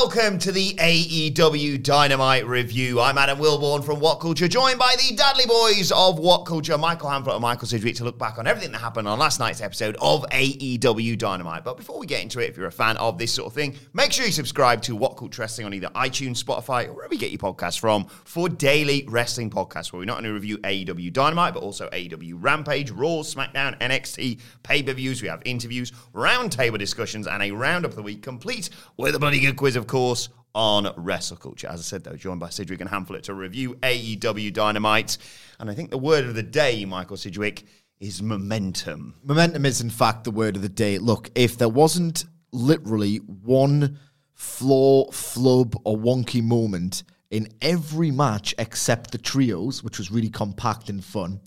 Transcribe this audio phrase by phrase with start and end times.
[0.00, 3.00] welcome to the AEW Dynamite review.
[3.00, 7.10] I'm Adam Wilbourn from What Culture, joined by the Dudley Boys of What Culture, Michael
[7.10, 9.96] Hamflett and Michael Sidgwick, to look back on everything that happened on last night's episode
[10.00, 11.62] of AEW Dynamite.
[11.62, 13.76] But before we get into it, if you're a fan of this sort of thing,
[13.92, 17.20] make sure you subscribe to What Culture Wrestling on either iTunes, Spotify, or wherever you
[17.20, 21.54] get your podcasts from for daily wrestling podcasts where we not only review AEW Dynamite,
[21.54, 25.22] but also AEW Rampage, Raw, SmackDown, NXT, pay-per-views.
[25.22, 29.38] We have interviews, roundtable discussions, and a roundup of the week complete with a bloody
[29.38, 31.68] good quiz, of course, on Wrestle Culture.
[31.68, 35.18] As I said, though, joined by Sidgwick and Hamflett to review AEW Dynamite.
[35.58, 37.64] And I think the word of the day, Michael Sidgwick,
[38.00, 39.14] is momentum.
[39.24, 40.98] Momentum is, in fact, the word of the day.
[40.98, 43.98] Look, if there wasn't literally one
[44.32, 50.88] flaw, flub, or wonky moment in every match except the trios, which was really compact
[50.88, 51.40] and fun,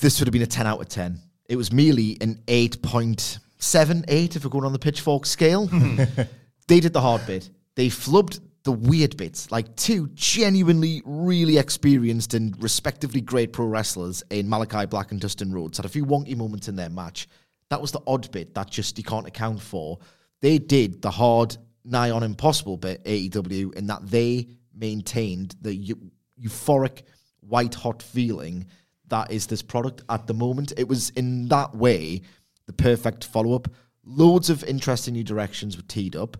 [0.00, 1.20] this would have been a 10 out of 10.
[1.48, 5.70] It was merely an 8.78 if we're going on the pitchfork scale.
[6.68, 7.50] they did the hard bit.
[7.74, 14.24] They flubbed the weird bits, like two genuinely, really experienced and respectively great pro wrestlers
[14.30, 17.28] in Malachi Black and Dustin Rhodes had a few wonky moments in their match.
[17.70, 19.98] That was the odd bit that just you can't account for.
[20.40, 26.10] They did the hard, nigh on impossible bit, AEW, in that they maintained the eu-
[26.42, 27.02] euphoric,
[27.40, 28.66] white hot feeling
[29.08, 30.72] that is this product at the moment.
[30.76, 32.22] It was in that way
[32.66, 33.68] the perfect follow up.
[34.04, 36.36] Loads of interesting new directions were teed up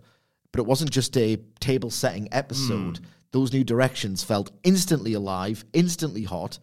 [0.51, 2.99] but it wasn't just a table setting episode.
[3.31, 6.59] Those new directions felt instantly alive, instantly hot,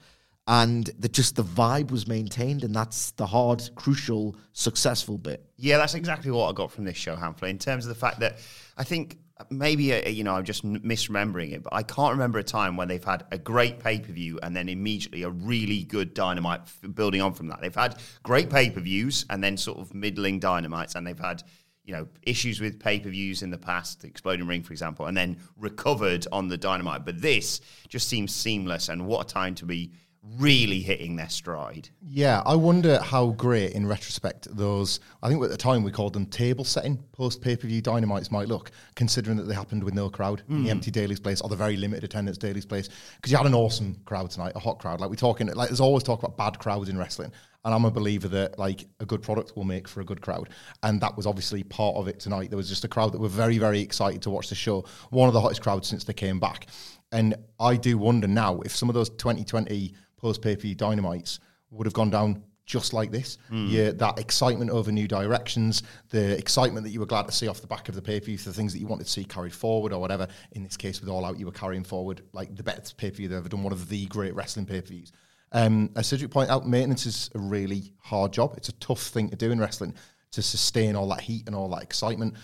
[0.46, 5.44] and the, just the vibe was maintained, and that's the hard, crucial, successful bit.
[5.56, 8.20] Yeah, that's exactly what I got from this show, Hamflett, in terms of the fact
[8.20, 8.38] that
[8.76, 9.18] I think
[9.50, 12.88] maybe, uh, you know, I'm just misremembering it, but I can't remember a time when
[12.88, 16.94] they've had a great pay per view and then immediately a really good dynamite f-
[16.94, 17.60] building on from that.
[17.60, 21.42] They've had great pay per views and then sort of middling dynamites, and they've had.
[21.84, 25.06] You know, issues with pay per views in the past, the Exploding Ring, for example,
[25.06, 27.04] and then recovered on the Dynamite.
[27.04, 29.92] But this just seems seamless, and what a time to be
[30.38, 31.88] really hitting their stride.
[32.00, 36.12] Yeah, I wonder how great in retrospect those, I think at the time we called
[36.12, 39.94] them table setting post pay per view dynamites might look, considering that they happened with
[39.94, 40.70] no crowd in the hmm.
[40.70, 42.88] empty Daily's place or the very limited attendance Daily's place.
[43.16, 45.00] Because you had an awesome crowd tonight, a hot crowd.
[45.00, 47.32] Like we're talking, like there's always talk about bad crowds in wrestling.
[47.66, 50.50] And I'm a believer that like a good product will make for a good crowd.
[50.82, 52.50] And that was obviously part of it tonight.
[52.50, 54.84] There was just a crowd that were very, very excited to watch the show.
[55.08, 56.66] One of the hottest crowds since they came back.
[57.10, 61.38] And I do wonder now if some of those 2020 post pay per view dynamites
[61.70, 63.36] would have gone down just like this.
[63.50, 67.60] Yeah, that excitement over new directions, the excitement that you were glad to see off
[67.60, 69.52] the back of the pay per view, the things that you wanted to see carried
[69.52, 70.26] forward or whatever.
[70.52, 73.16] In this case, with All Out, you were carrying forward like the best pay per
[73.16, 75.12] view they've ever done, one of the great wrestling pay per views.
[75.52, 78.54] Um, as Cedric pointed out, maintenance is a really hard job.
[78.56, 79.94] It's a tough thing to do in wrestling
[80.32, 82.34] to sustain all that heat and all that excitement.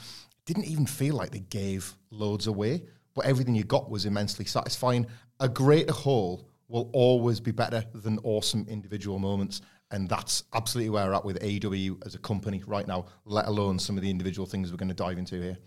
[0.44, 2.82] Didn't even feel like they gave loads away,
[3.14, 5.06] but everything you got was immensely satisfying.
[5.40, 9.60] A greater whole will always be better than awesome individual moments.
[9.90, 13.78] And that's absolutely where we're at with AEW as a company right now, let alone
[13.78, 15.58] some of the individual things we're going to dive into here.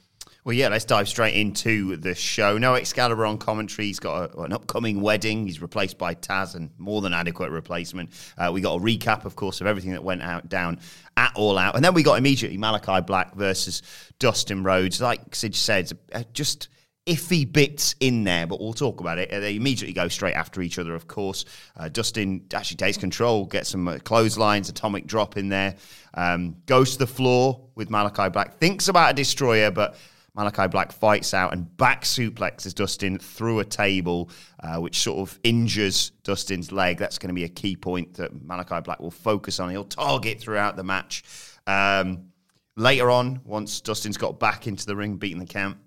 [0.46, 2.58] Well, yeah, let's dive straight into the show.
[2.58, 3.88] No Excalibur on commentary.
[3.88, 5.48] He's got a, an upcoming wedding.
[5.48, 8.10] He's replaced by Taz, and more than adequate replacement.
[8.38, 10.80] Uh, we got a recap, of course, of everything that went out down
[11.16, 13.82] at All Out, and then we got immediately Malachi Black versus
[14.20, 15.00] Dustin Rhodes.
[15.00, 16.68] Like Sid said, uh, just
[17.06, 19.32] iffy bits in there, but we'll talk about it.
[19.32, 21.46] Uh, They immediately go straight after each other, of course.
[21.76, 25.76] Uh, Dustin actually takes control, gets some uh, clotheslines, atomic drop in there,
[26.14, 29.98] um, goes to the floor with Malachi Black, thinks about a destroyer, but
[30.36, 34.30] Malachi Black fights out and back suplexes Dustin through a table,
[34.62, 36.98] uh, which sort of injures Dustin's leg.
[36.98, 39.70] That's going to be a key point that Malachi Black will focus on.
[39.70, 41.24] He'll target throughout the match.
[41.68, 42.30] Um,
[42.76, 45.78] later on, once Dustin's got back into the ring, beating the count,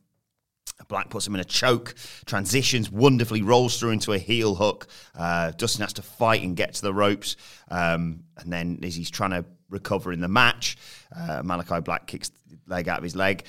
[0.88, 1.94] Black puts him in a choke,
[2.26, 4.86] transitions wonderfully, rolls through into a heel hook.
[5.14, 7.36] Uh, Dustin has to fight and get to the ropes.
[7.70, 10.76] Um, and then as he's trying to recover in the match,
[11.16, 12.30] uh, Malachi Black kicks
[12.66, 13.44] leg out of his leg.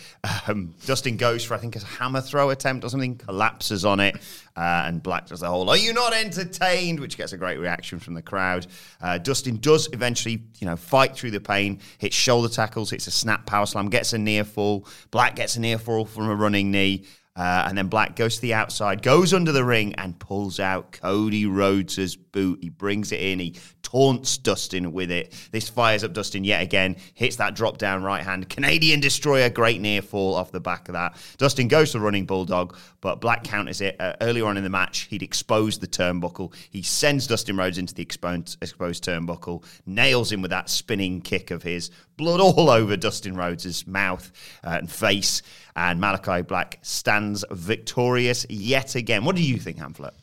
[0.48, 4.16] Um, Dustin goes for, I think, a hammer throw attempt or something, collapses on it.
[4.56, 7.00] Uh, and Black does the whole, are you not entertained?
[7.00, 8.68] Which gets a great reaction from the crowd.
[9.02, 13.12] Uh, Dustin does eventually, you know, fight through the pain, hits shoulder tackles, hits a
[13.12, 14.88] snap power slam, gets a near fall.
[15.12, 17.06] Black gets a near fall from a running knee.
[17.36, 20.92] Uh, and then Black goes to the outside, goes under the ring, and pulls out
[20.92, 22.58] Cody Rhodes' boot.
[22.64, 23.52] He brings it in, he
[23.92, 25.34] taunts Dustin with it.
[25.52, 28.50] This fires up Dustin yet again, hits that drop down right hand.
[28.50, 31.16] Canadian Destroyer, great near fall off the back of that.
[31.38, 33.96] Dustin goes to running Bulldog, but Black counters it.
[33.98, 36.54] Uh, earlier on in the match, he'd exposed the turnbuckle.
[36.70, 41.50] He sends Dustin Rhodes into the exposed, exposed turnbuckle, nails him with that spinning kick
[41.50, 41.90] of his.
[42.18, 44.34] Blood all over Dustin Rhodes' mouth
[44.66, 45.42] uh, and face.
[45.78, 49.24] And Malachi Black stands victorious yet again.
[49.24, 50.16] What do you think, Hamflett?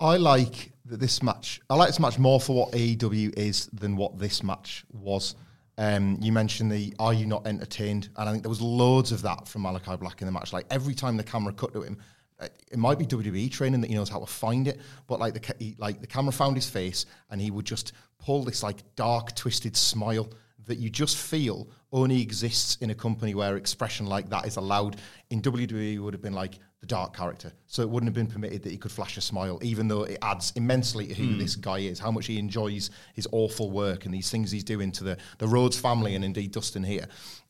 [0.00, 1.60] I like that this match.
[1.70, 5.34] I like this match more for what AEW is than what this match was.
[5.76, 9.22] Um, you mentioned the "Are you not entertained?" and I think there was loads of
[9.22, 10.52] that from Malachi Black in the match.
[10.52, 11.98] Like every time the camera cut to him,
[12.40, 15.34] uh, it might be WWE training that he knows how to find it, but like
[15.34, 18.62] the ca- he, like the camera found his face and he would just pull this
[18.62, 20.28] like dark, twisted smile
[20.66, 24.96] that you just feel only exists in a company where expression like that is allowed.
[25.30, 28.62] In WWE, would have been like the dark character, so it wouldn't have been permitted
[28.62, 31.78] that he could flash a smile, even though it adds immensely to who this guy
[31.78, 35.16] is, how much he enjoys his awful work and these things he's doing to the
[35.38, 37.06] the Rhodes family and indeed Dustin here.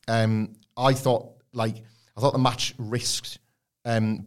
[0.07, 1.83] Um, I thought like
[2.17, 3.39] I thought the match risked
[3.85, 4.25] um,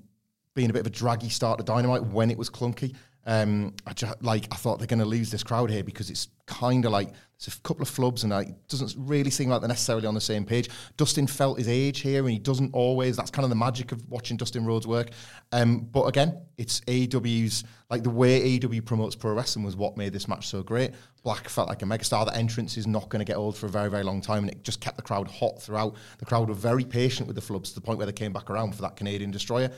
[0.55, 2.95] being a bit of a draggy start to Dynamite when it was clunky.
[3.25, 6.29] Um, I ju- like I thought they're going to lose this crowd here because it's
[6.47, 7.09] kind of like
[7.45, 10.15] there's a couple of flubs and like, it doesn't really seem like they're necessarily on
[10.15, 10.69] the same page.
[10.97, 13.17] Dustin felt his age here and he doesn't always.
[13.17, 15.11] That's kind of the magic of watching Dustin Rhodes work.
[15.51, 20.13] Um, but again, it's AEW's like the way AEW promotes pro wrestling was what made
[20.13, 20.93] this match so great.
[21.25, 22.27] Black felt like a megastar.
[22.27, 24.51] The entrance is not going to get old for a very very long time, and
[24.51, 25.97] it just kept the crowd hot throughout.
[26.19, 28.51] The crowd were very patient with the flubs to the point where they came back
[28.51, 29.71] around for that Canadian destroyer.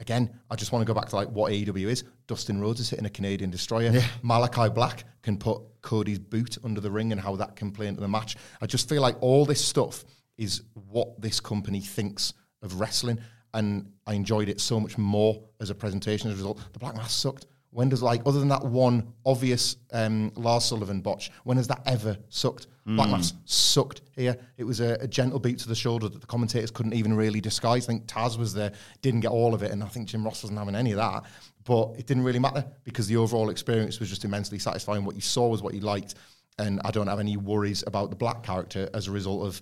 [0.00, 2.04] Again, I just want to go back to like what AEW is.
[2.26, 3.92] Dustin Rhodes is hitting a Canadian destroyer.
[4.22, 8.00] Malachi Black can put Cody's boot under the ring and how that can play into
[8.00, 8.36] the match.
[8.62, 10.04] I just feel like all this stuff
[10.38, 12.32] is what this company thinks
[12.62, 13.18] of wrestling,
[13.52, 16.60] and I enjoyed it so much more as a presentation as a result.
[16.72, 17.46] The Black Mass sucked.
[17.70, 21.30] When does like other than that one obvious um, Lars Sullivan botch?
[21.44, 22.66] When has that ever sucked?
[22.86, 24.36] Black Mass sucked here.
[24.56, 27.40] It was a, a gentle beat to the shoulder that the commentators couldn't even really
[27.40, 27.84] disguise.
[27.84, 28.72] I think Taz was there,
[29.02, 31.24] didn't get all of it, and I think Jim Ross wasn't having any of that.
[31.64, 35.04] But it didn't really matter because the overall experience was just immensely satisfying.
[35.04, 36.14] What you saw was what you liked,
[36.58, 39.60] and I don't have any worries about the Black character as a result of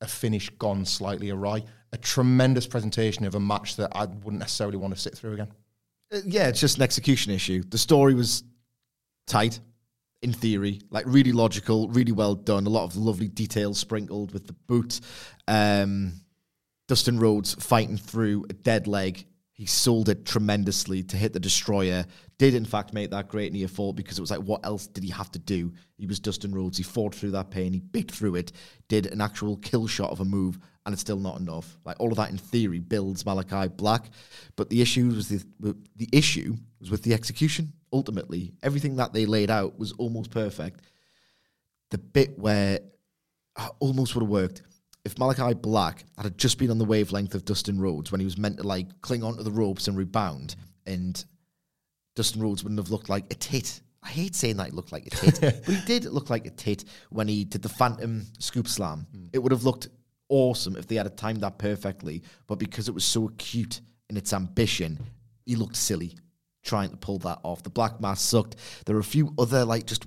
[0.00, 1.64] a finish gone slightly awry.
[1.92, 5.48] A tremendous presentation of a match that I wouldn't necessarily want to sit through again.
[6.12, 7.62] Uh, yeah, it's just an execution issue.
[7.68, 8.44] The story was
[9.26, 9.58] tight,
[10.22, 12.66] in theory, like really logical, really well done.
[12.66, 15.00] A lot of lovely details sprinkled with the boot.
[15.46, 16.12] Um,
[16.88, 19.26] Dustin Rhodes fighting through a dead leg.
[19.52, 22.04] He sold it tremendously to hit the destroyer.
[22.38, 25.02] Did in fact make that great near fall because it was like, what else did
[25.02, 25.72] he have to do?
[25.96, 26.78] He was Dustin Rhodes.
[26.78, 27.72] He fought through that pain.
[27.72, 28.52] He bit through it.
[28.88, 31.76] Did an actual kill shot of a move, and it's still not enough.
[31.84, 34.10] Like all of that in theory builds Malachi Black,
[34.54, 35.44] but the issue was the
[35.96, 37.72] the issue was with the execution.
[37.92, 40.80] Ultimately, everything that they laid out was almost perfect.
[41.90, 42.80] The bit where
[43.56, 44.62] uh, almost would have worked
[45.08, 48.36] if Malachi Black had just been on the wavelength of Dustin Rhodes when he was
[48.36, 50.54] meant to like cling onto the ropes and rebound,
[50.86, 51.24] and
[52.14, 53.80] Dustin Rhodes wouldn't have looked like a tit.
[54.02, 56.50] I hate saying that he looked like a tit, but he did look like a
[56.50, 59.06] tit when he did the Phantom Scoop Slam.
[59.32, 59.88] It would have looked
[60.28, 63.80] awesome if they had timed that perfectly, but because it was so acute
[64.10, 64.98] in its ambition,
[65.46, 66.14] he looked silly
[66.68, 67.62] trying to pull that off.
[67.62, 68.56] The Black Mass sucked.
[68.84, 70.04] There are a few other like just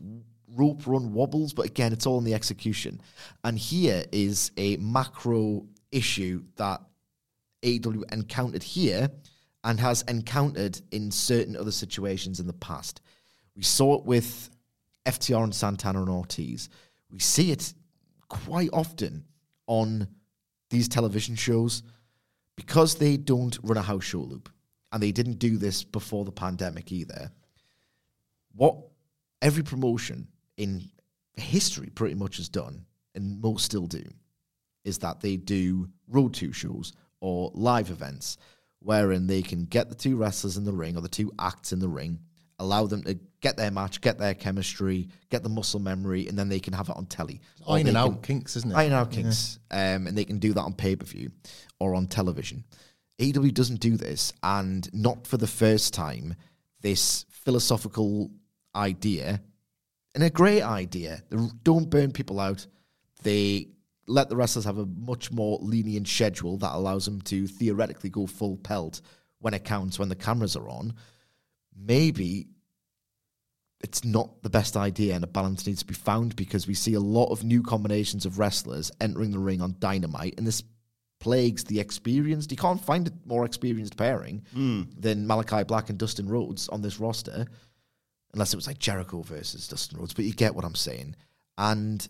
[0.55, 3.01] rope run wobbles, but again, it's all in the execution.
[3.43, 6.81] And here is a macro issue that
[7.65, 9.09] AW encountered here
[9.63, 13.01] and has encountered in certain other situations in the past.
[13.55, 14.49] We saw it with
[15.05, 16.69] FTR and Santana and Ortiz.
[17.11, 17.73] We see it
[18.29, 19.25] quite often
[19.67, 20.07] on
[20.69, 21.83] these television shows
[22.55, 24.49] because they don't run a house show loop
[24.91, 27.31] and they didn't do this before the pandemic either.
[28.53, 28.77] What
[29.41, 30.89] every promotion in
[31.35, 34.03] history pretty much has done, and most still do,
[34.83, 38.37] is that they do road to shows or live events
[38.79, 41.79] wherein they can get the two wrestlers in the ring or the two acts in
[41.79, 42.19] the ring,
[42.59, 46.49] allow them to get their match, get their chemistry, get the muscle memory, and then
[46.49, 47.41] they can have it on telly.
[47.67, 48.75] Ironing they out kinks, isn't it?
[48.75, 51.31] Iron out kinks, um, and they can do that on pay per view
[51.79, 52.63] or on television.
[53.21, 56.35] AEW doesn't do this, and not for the first time.
[56.81, 58.31] This philosophical
[58.75, 59.41] idea,
[60.15, 61.21] and a great idea.
[61.63, 62.65] Don't burn people out.
[63.21, 63.67] They
[64.07, 68.25] let the wrestlers have a much more lenient schedule that allows them to theoretically go
[68.25, 69.01] full pelt
[69.39, 70.93] when it counts when the cameras are on.
[71.75, 72.47] Maybe
[73.81, 76.95] it's not the best idea and a balance needs to be found because we see
[76.95, 80.63] a lot of new combinations of wrestlers entering the ring on dynamite and this
[81.21, 84.81] plagues the experienced you can't find a more experienced pairing hmm.
[84.97, 87.45] than malachi black and dustin rhodes on this roster
[88.33, 90.13] unless it was like Jericho versus Dustin Rhodes.
[90.13, 91.15] But you get what I'm saying.
[91.57, 92.07] And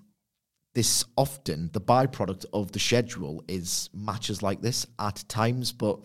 [0.74, 6.00] this often the byproduct of the schedule is matches like this at times, but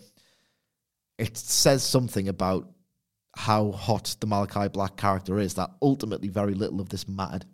[1.17, 2.69] it says something about
[3.35, 7.45] how hot the Malachi Black character is that ultimately very little of this mattered.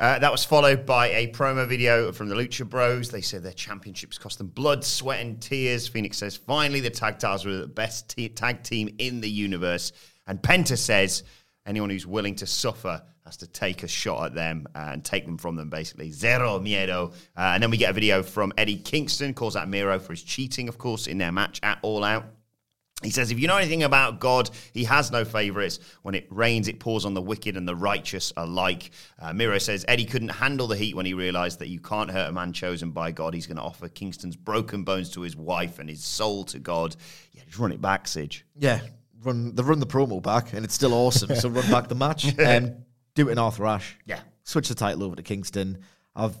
[0.00, 3.10] Uh, that was followed by a promo video from the Lucha Bros.
[3.10, 5.90] They said their championships cost them blood, sweat, and tears.
[5.90, 9.92] Fénix says finally the tag titles were the best tag team in the universe.
[10.26, 11.22] And Penta says
[11.66, 15.26] anyone who's willing to suffer has to take a shot at them uh, and take
[15.26, 16.10] them from them, basically.
[16.10, 17.12] Zero miedo.
[17.36, 20.22] Uh, and then we get a video from Eddie Kingston, calls out Miro for his
[20.22, 22.24] cheating, of course, in their match at All Out.
[23.02, 25.78] He says, if you know anything about God, he has no favorites.
[26.02, 28.90] When it rains, it pours on the wicked and the righteous alike.
[29.18, 32.28] Uh, Miro says, Eddie couldn't handle the heat when he realized that you can't hurt
[32.28, 33.32] a man chosen by God.
[33.32, 36.94] He's going to offer Kingston's broken bones to his wife and his soul to God.
[37.32, 38.42] Yeah, just run it back, Sige.
[38.58, 38.80] Yeah,
[39.22, 41.34] run they run the promo back, and it's still awesome.
[41.36, 43.96] so run back the match and do it in Arthur Ashe.
[44.04, 44.20] Yeah.
[44.44, 45.78] switch the title over to Kingston.
[46.14, 46.36] Have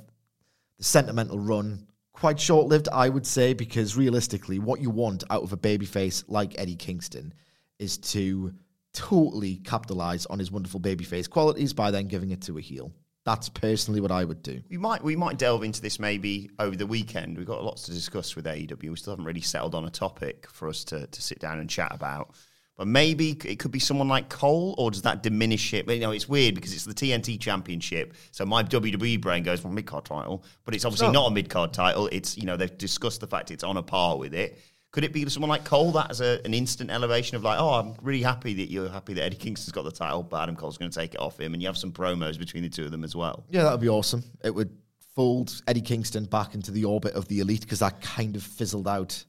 [0.76, 1.86] the sentimental run
[2.20, 6.22] quite short lived, I would say, because realistically, what you want out of a babyface
[6.28, 7.32] like Eddie Kingston
[7.78, 8.52] is to
[8.92, 12.92] totally capitalize on his wonderful babyface qualities by then giving it to a heel.
[13.24, 14.60] That's personally what I would do.
[14.68, 17.38] We might we might delve into this maybe over the weekend.
[17.38, 18.90] We've got lots to discuss with AEW.
[18.90, 21.70] We still haven't really settled on a topic for us to, to sit down and
[21.70, 22.34] chat about.
[22.80, 25.84] But maybe it could be someone like Cole, or does that diminish it?
[25.84, 28.14] But, you know, it's weird because it's the TNT Championship.
[28.30, 31.50] So my WWE brain goes, well, mid card title, but it's obviously not a mid
[31.50, 32.08] card title.
[32.10, 34.58] It's you know they've discussed the fact it's on a par with it.
[34.92, 37.74] Could it be someone like Cole that as a, an instant elevation of like, oh,
[37.74, 40.78] I'm really happy that you're happy that Eddie Kingston's got the title, but Adam Cole's
[40.78, 42.92] going to take it off him, and you have some promos between the two of
[42.92, 43.44] them as well.
[43.50, 44.24] Yeah, that would be awesome.
[44.42, 44.74] It would
[45.14, 48.88] fold Eddie Kingston back into the orbit of the elite because that kind of fizzled
[48.88, 49.22] out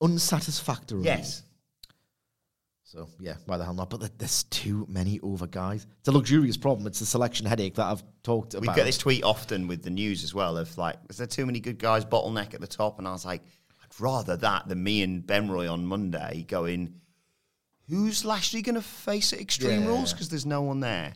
[0.00, 1.04] unsatisfactorily.
[1.04, 1.42] Yes.
[2.94, 3.90] So yeah, why the hell not?
[3.90, 5.84] But there's too many over guys.
[5.98, 6.86] It's a luxurious problem.
[6.86, 8.60] It's a selection headache that I've talked about.
[8.68, 11.44] We get this tweet often with the news as well of like, is there too
[11.44, 13.00] many good guys bottleneck at the top?
[13.00, 13.42] And I was like,
[13.82, 16.94] I'd rather that than me and Ben Roy on Monday going,
[17.88, 19.88] who's Lashley going to face at Extreme Yeah.
[19.88, 20.12] Rules?
[20.12, 21.14] Because there's no one there.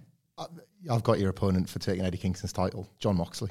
[0.90, 3.50] I've got your opponent for taking Eddie Kingston's title, Jon Moxley.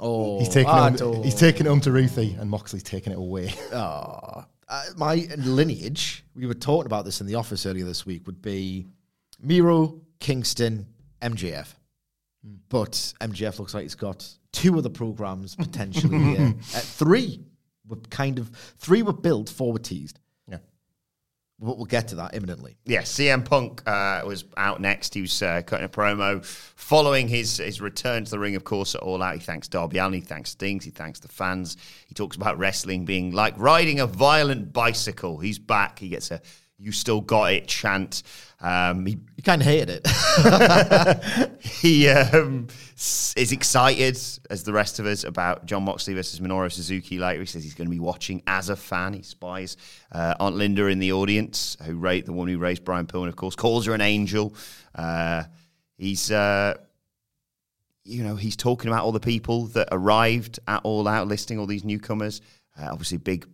[0.00, 3.12] Oh, He's taking I it home, he's taking it home to Ruthie, and Moxley's taking
[3.12, 3.52] it away.
[3.72, 8.26] Ah, uh, my lineage, we were talking about this in the office earlier this week,
[8.26, 8.86] would be
[9.40, 10.86] Miro, Kingston,
[11.22, 11.68] MJF.
[12.68, 16.54] But MJF looks like he's got two other programs potentially here.
[16.74, 17.40] Uh, three
[17.88, 20.18] were kind of, three were built four were teased.
[21.58, 22.76] But we'll get to that imminently.
[22.84, 25.14] Yeah, CM Punk uh, was out next.
[25.14, 28.94] He was uh, cutting a promo following his, his return to the ring, of course,
[28.94, 29.34] at All Out.
[29.34, 31.78] He thanks Darby Allin, he thanks Stings, he thanks the fans.
[32.08, 35.38] He talks about wrestling being like riding a violent bicycle.
[35.38, 35.98] He's back.
[35.98, 36.42] He gets a
[36.78, 38.22] "You still got it" chant.
[38.60, 41.50] Um, he You kind of hated it.
[41.60, 44.18] he um, is excited,
[44.50, 47.40] as the rest of us, about Jon Moxley versus Minoru Suzuki later.
[47.40, 49.12] He says he's going to be watching as a fan.
[49.12, 49.76] He spies
[50.12, 53.36] uh, Aunt Linda in the audience, who rate the one who raised Brian Pillman, of
[53.36, 54.54] course, calls her an angel.
[54.94, 55.44] Uh,
[55.96, 56.30] he's.
[56.30, 56.74] Uh,
[58.06, 61.66] you know, he's talking about all the people that arrived at All Out, listing all
[61.66, 62.40] these newcomers.
[62.78, 63.46] Uh, obviously, big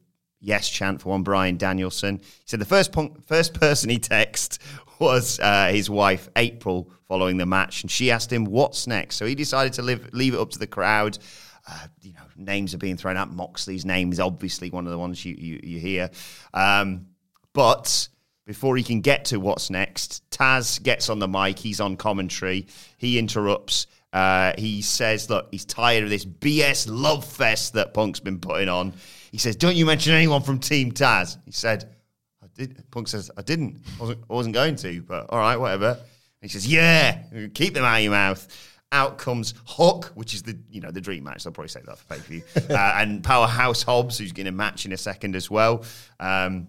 [0.42, 2.18] yes chant for one Bryan Danielson.
[2.18, 2.94] He said the first
[3.26, 4.58] first person he texted
[4.98, 9.16] was uh, his wife April following the match, and she asked him what's next.
[9.16, 11.18] So he decided to live, leave it up to the crowd.
[11.66, 13.32] Uh, you know, names are being thrown out.
[13.32, 16.10] Moxley's name is obviously one of the ones you you, you hear,
[16.52, 17.06] um,
[17.54, 18.08] but.
[18.44, 21.60] Before he can get to what's next, Taz gets on the mic.
[21.60, 22.66] He's on commentary.
[22.98, 23.86] He interrupts.
[24.12, 28.68] Uh, he says, Look, he's tired of this BS love fest that Punk's been putting
[28.68, 28.94] on.
[29.32, 31.38] He says, Don't you mention anyone from Team Taz?
[31.46, 31.96] He said,
[32.42, 32.84] I did.
[32.90, 33.82] Punk says, I didn't.
[33.96, 35.98] I wasn't, I wasn't going to, but all right, whatever.
[36.42, 37.22] he says, Yeah,
[37.54, 38.46] keep them out of your mouth.
[38.92, 41.44] Out comes Hook, which is the you know the dream match.
[41.44, 42.42] They'll probably say that for pay per view,
[42.76, 45.82] uh, and Powerhouse Hobbs, who's going to match in a second as well.
[46.20, 46.68] Um,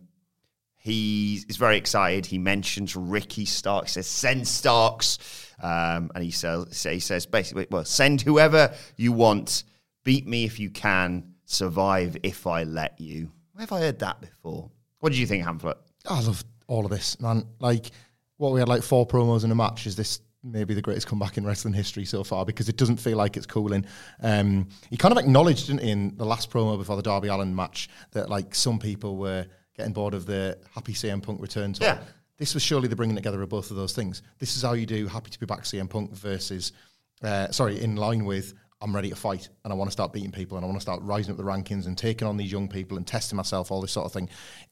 [0.78, 2.26] he is very excited.
[2.26, 3.92] He mentions Ricky Starks.
[3.92, 5.18] He says, "Send Starks,"
[5.62, 9.66] um, and he says, "He says basically, well, send whoever you want.
[10.06, 11.33] Beat me if you can.
[11.46, 14.72] Survive if I let you." Where have I heard that before?
[15.00, 15.78] What did you think, Hamlet?
[16.10, 17.46] I love all of this, man.
[17.60, 17.92] Like
[18.38, 19.86] what we had like four promos in a match.
[19.86, 22.46] Is this maybe the greatest comeback in wrestling history so far?
[22.46, 23.86] Because it doesn't feel like it's cooling.
[24.22, 27.56] Um, he kind of acknowledged didn't he, in the last promo before the Darby Allin
[27.56, 29.46] match that like some people were
[29.76, 31.84] getting bored of the happy CM Punk return talk.
[31.84, 32.00] Yeah.
[32.38, 34.22] This was surely the bringing together of both of those things.
[34.40, 36.74] This is how you do happy to be back CM Punk versus,
[37.22, 40.32] uh, sorry, in line with I'm ready to fight and I want to start beating
[40.32, 42.68] people and I want to start rising up the rankings and taking on these young
[42.68, 44.28] people and testing myself, all this sort of thing.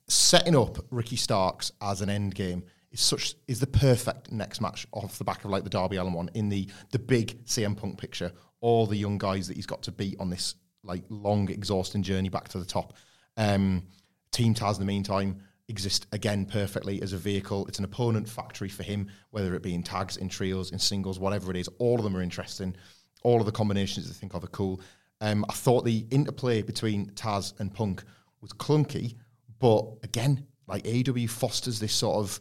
[0.10, 4.86] Setting up Ricky Starks as an end game is such is the perfect next match
[4.92, 7.98] off the back of like the Darby Allin one in the the big CM Punk
[7.98, 8.34] picture.
[8.60, 12.30] All the young guys that he's got to beat on this like long, exhausting journey
[12.30, 12.94] back to the top.
[13.38, 13.84] Um,
[14.32, 17.66] Team Taz, in the meantime, exist again perfectly as a vehicle.
[17.68, 21.18] It's an opponent factory for him, whether it be in tags, in trios, in singles,
[21.18, 21.70] whatever it is.
[21.80, 22.76] All of them are interesting.
[23.24, 24.82] All of the combinations I think of are cool.
[25.20, 28.04] Um, I thought the interplay between Taz and Punk
[28.42, 29.16] was clunky,
[29.60, 32.40] but again, like AW fosters this sort of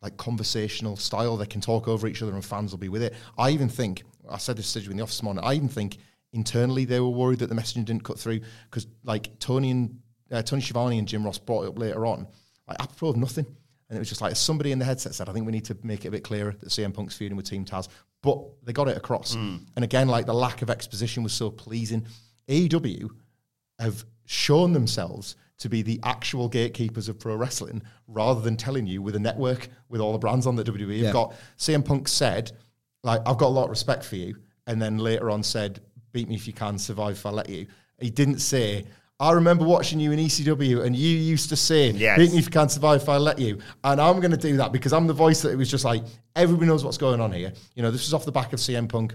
[0.00, 1.36] like conversational style.
[1.36, 3.14] They can talk over each other and fans will be with it.
[3.38, 5.98] I even think, I said this to you in the office morning, I even think
[6.32, 10.42] internally they were worried that the messaging didn't cut through because like Tony and uh,
[10.42, 12.26] Tony Schiavone and Jim Ross brought it up later on,
[12.66, 13.46] like apropos of nothing.
[13.88, 15.76] And it was just like somebody in the headset said, I think we need to
[15.82, 17.88] make it a bit clearer that CM Punk's feuding with Team Taz.
[18.22, 19.34] But they got it across.
[19.34, 19.56] Hmm.
[19.76, 22.06] And again, like the lack of exposition was so pleasing.
[22.48, 23.10] AEW
[23.78, 29.02] have shown themselves to be the actual gatekeepers of pro wrestling rather than telling you
[29.02, 30.98] with a network with all the brands on the WWE.
[30.98, 32.52] You've got CM Punk said,
[33.02, 34.36] like, I've got a lot of respect for you.
[34.66, 35.80] And then later on said,
[36.12, 37.66] beat me if you can, survive if I let you.
[38.00, 38.84] He didn't say,
[39.22, 42.18] I remember watching you in ECW and you used to say, Yes.
[42.18, 43.60] beat me if you can, survive if I let you.
[43.84, 46.02] And I'm going to do that because I'm the voice that it was just like,
[46.34, 47.52] everybody knows what's going on here.
[47.76, 49.14] You know, this was off the back of CM Punk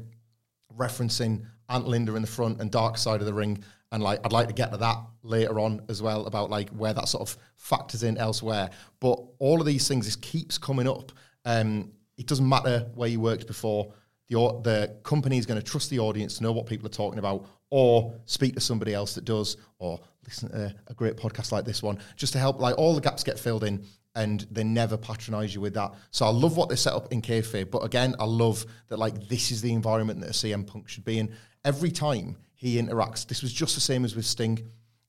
[0.77, 3.61] referencing Aunt Linda in the front and Dark Side of the Ring.
[3.91, 6.93] And like, I'd like to get to that later on as well about like where
[6.93, 8.69] that sort of factors in elsewhere.
[9.01, 11.11] But all of these things, this keeps coming up.
[11.43, 13.93] Um, it doesn't matter where you worked before.
[14.29, 17.19] The the company is going to trust the audience to know what people are talking
[17.19, 21.65] about, or speak to somebody else that does, or listen to a great podcast like
[21.65, 24.97] this one, just to help like all the gaps get filled in and they never
[24.97, 25.93] patronize you with that.
[26.09, 29.27] So I love what they set up in kayfabe, but again, I love that like
[29.27, 31.31] this is the environment that a CM Punk should be in.
[31.63, 34.59] Every time he interacts, this was just the same as with Sting.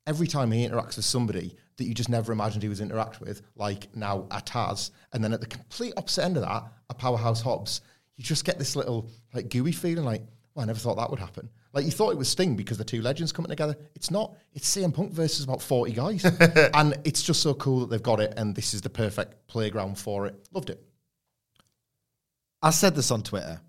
[0.07, 3.41] Every time he interacts with somebody that you just never imagined he was interact with,
[3.57, 7.41] like now a Taz, and then at the complete opposite end of that, a powerhouse
[7.41, 7.81] Hobbs,
[8.19, 10.23] you just get this little like gooey feeling, like,
[10.55, 11.49] well, I never thought that would happen.
[11.73, 13.77] Like you thought it was Sting because the two legends coming together.
[13.95, 14.37] It's not.
[14.53, 16.25] It's CM Punk versus about forty guys,
[16.75, 19.97] and it's just so cool that they've got it, and this is the perfect playground
[19.97, 20.35] for it.
[20.53, 20.83] Loved it.
[22.61, 23.61] I said this on Twitter,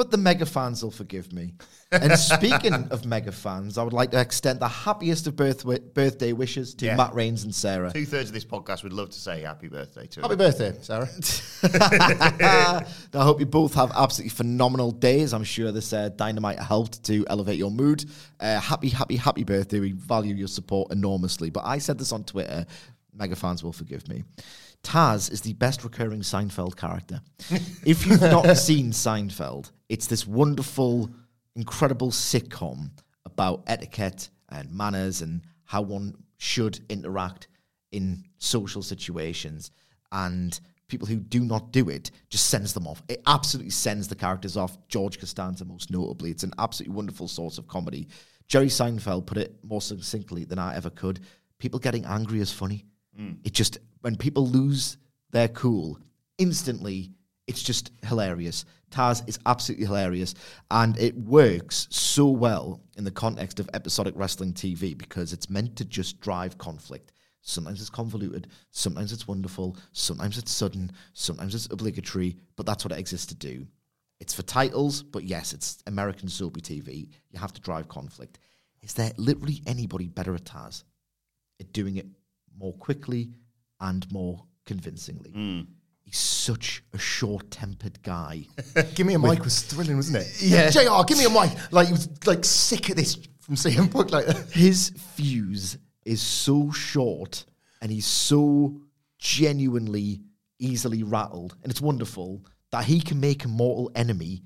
[0.00, 1.52] but the mega fans will forgive me.
[1.92, 6.32] And speaking of mega fans, I would like to extend the happiest of birth birthday
[6.32, 6.96] wishes to Yeah.
[6.96, 7.92] Matt Rains and Sarah.
[7.92, 10.38] Two thirds of this podcast would love to say happy birthday to Happy him.
[10.38, 11.06] birthday, Sarah.
[13.12, 15.34] I hope you both have absolutely phenomenal days.
[15.34, 18.06] I'm sure this uh, dynamite helped to elevate your mood.
[18.40, 19.80] Uh, happy, happy, happy birthday.
[19.80, 21.50] We value your support enormously.
[21.50, 22.64] But I said this on Twitter.
[23.12, 24.24] Mega fans will forgive me.
[24.82, 27.20] Taz is the best recurring Seinfeld character.
[27.84, 31.10] if you've not seen Seinfeld, it's this wonderful,
[31.56, 32.90] incredible sitcom
[33.26, 37.48] about etiquette and manners and how one should interact
[37.90, 39.72] in social situations.
[40.12, 43.02] And people who do not do it just sends them off.
[43.08, 44.78] It absolutely sends the characters off.
[44.86, 46.30] George costanza most notably.
[46.30, 48.06] It's an absolutely wonderful source of comedy.
[48.46, 51.18] Jerry seinfeld put it more succinctly than i ever could.
[51.58, 52.86] People getting angry is funny.
[53.20, 53.38] Mm.
[53.42, 54.98] It just when people lose
[55.32, 55.98] their cool
[56.38, 57.10] instantly
[57.50, 58.64] it's just hilarious.
[58.92, 60.34] Taz is absolutely hilarious,
[60.70, 65.74] and it works so well in the context of episodic wrestling TV because it's meant
[65.76, 67.12] to just drive conflict.
[67.42, 72.92] Sometimes it's convoluted, sometimes it's wonderful, sometimes it's sudden, sometimes it's obligatory, but that's what
[72.92, 73.66] it exists to do.
[74.20, 77.08] It's for titles, but yes, it's American soapy TV.
[77.30, 78.38] You have to drive conflict.
[78.82, 80.84] Is there literally anybody better at Taz
[81.58, 82.06] at doing it
[82.56, 83.30] more quickly
[83.80, 85.30] and more convincingly?
[85.30, 85.60] Hmm.
[86.10, 88.46] He's such a short-tempered guy.
[88.96, 90.42] give me a mic was thrilling, wasn't it?
[90.42, 90.68] Yeah.
[90.68, 91.04] Jr.
[91.06, 91.52] Give me a mic.
[91.72, 94.10] Like he was like sick of this from CM Punk.
[94.10, 97.44] Like His fuse is so short
[97.80, 98.80] and he's so
[99.20, 100.20] genuinely
[100.58, 104.42] easily rattled, and it's wonderful that he can make a mortal enemy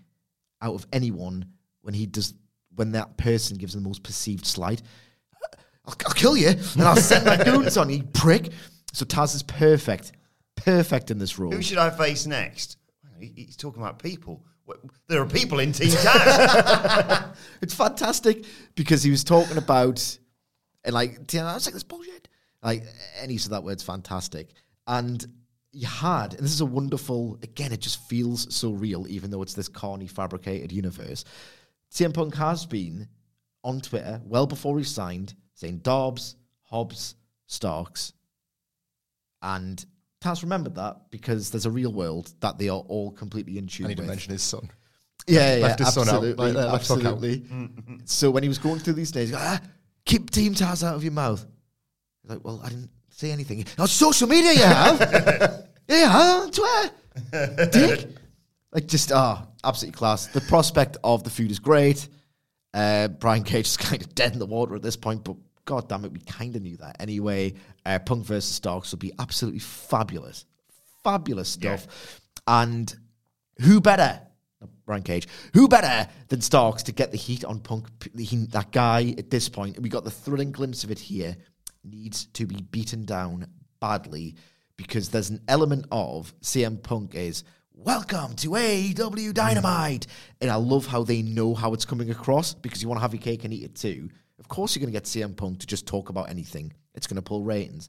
[0.61, 1.47] out of anyone
[1.81, 2.35] when he does
[2.75, 4.83] when that person gives him the most perceived slight.
[5.87, 8.51] I'll, I'll kill you and I'll set my goons on you, prick.
[8.93, 10.13] So Taz is perfect,
[10.57, 11.53] perfect in this role.
[11.53, 12.79] Who should I face next?
[13.19, 14.45] He's talking about people.
[15.09, 17.37] There are people in Team Taz.
[17.61, 20.19] It's fantastic because he was talking about
[20.85, 22.29] and like I was like this bullshit.
[22.63, 22.85] Like
[23.21, 24.51] any use of that word's fantastic.
[24.87, 25.25] And
[25.73, 29.43] you had, and this is a wonderful again, it just feels so real, even though
[29.43, 31.25] it's this corny fabricated universe.
[31.91, 33.09] CM Punk has been
[33.63, 37.15] on Twitter well before he signed, saying Dobbs, Hobbs,
[37.47, 38.13] Starks,
[39.43, 39.85] and
[40.25, 43.87] Taz remembered that because there's a real world that they are all completely in tune
[43.87, 44.09] I need to with.
[44.09, 44.71] mention his son.
[45.27, 47.13] Yeah, yeah, Left his son out, absolutely, like, uh, left hook out.
[47.15, 47.99] absolutely.
[48.07, 49.61] So when he was going through these days, he goes, ah,
[50.07, 51.45] keep Team Taz out of your mouth.
[52.23, 53.67] He's like, well, I didn't say anything.
[53.79, 55.67] On social media, you have.
[55.89, 57.71] yeah, Twitter.
[57.71, 58.09] Dick.
[58.73, 60.27] Like just ah, absolutely class.
[60.27, 62.09] The prospect of the food is great.
[62.73, 65.89] Uh, Brian Cage is kind of dead in the water at this point, but god
[65.89, 67.55] damn it, we kind of knew that anyway.
[67.85, 70.47] Uh, Punk versus Starks will be absolutely fabulous,
[71.03, 72.21] fabulous stuff.
[72.47, 72.95] And
[73.61, 74.21] who better,
[74.85, 77.89] Brian Cage, who better than Starks to get the heat on Punk?
[78.19, 81.37] He, that guy at this point, we got the thrilling glimpse of it here,
[81.83, 83.47] needs to be beaten down
[83.81, 84.35] badly
[84.77, 90.07] because there's an element of CM Punk is welcome to AEW Dynamite.
[90.41, 93.15] And I love how they know how it's coming across because you want to have
[93.15, 94.09] your cake and eat it too.
[94.45, 97.17] Of course, you're going to get CM Punk to just talk about anything, it's going
[97.17, 97.89] to pull ratings.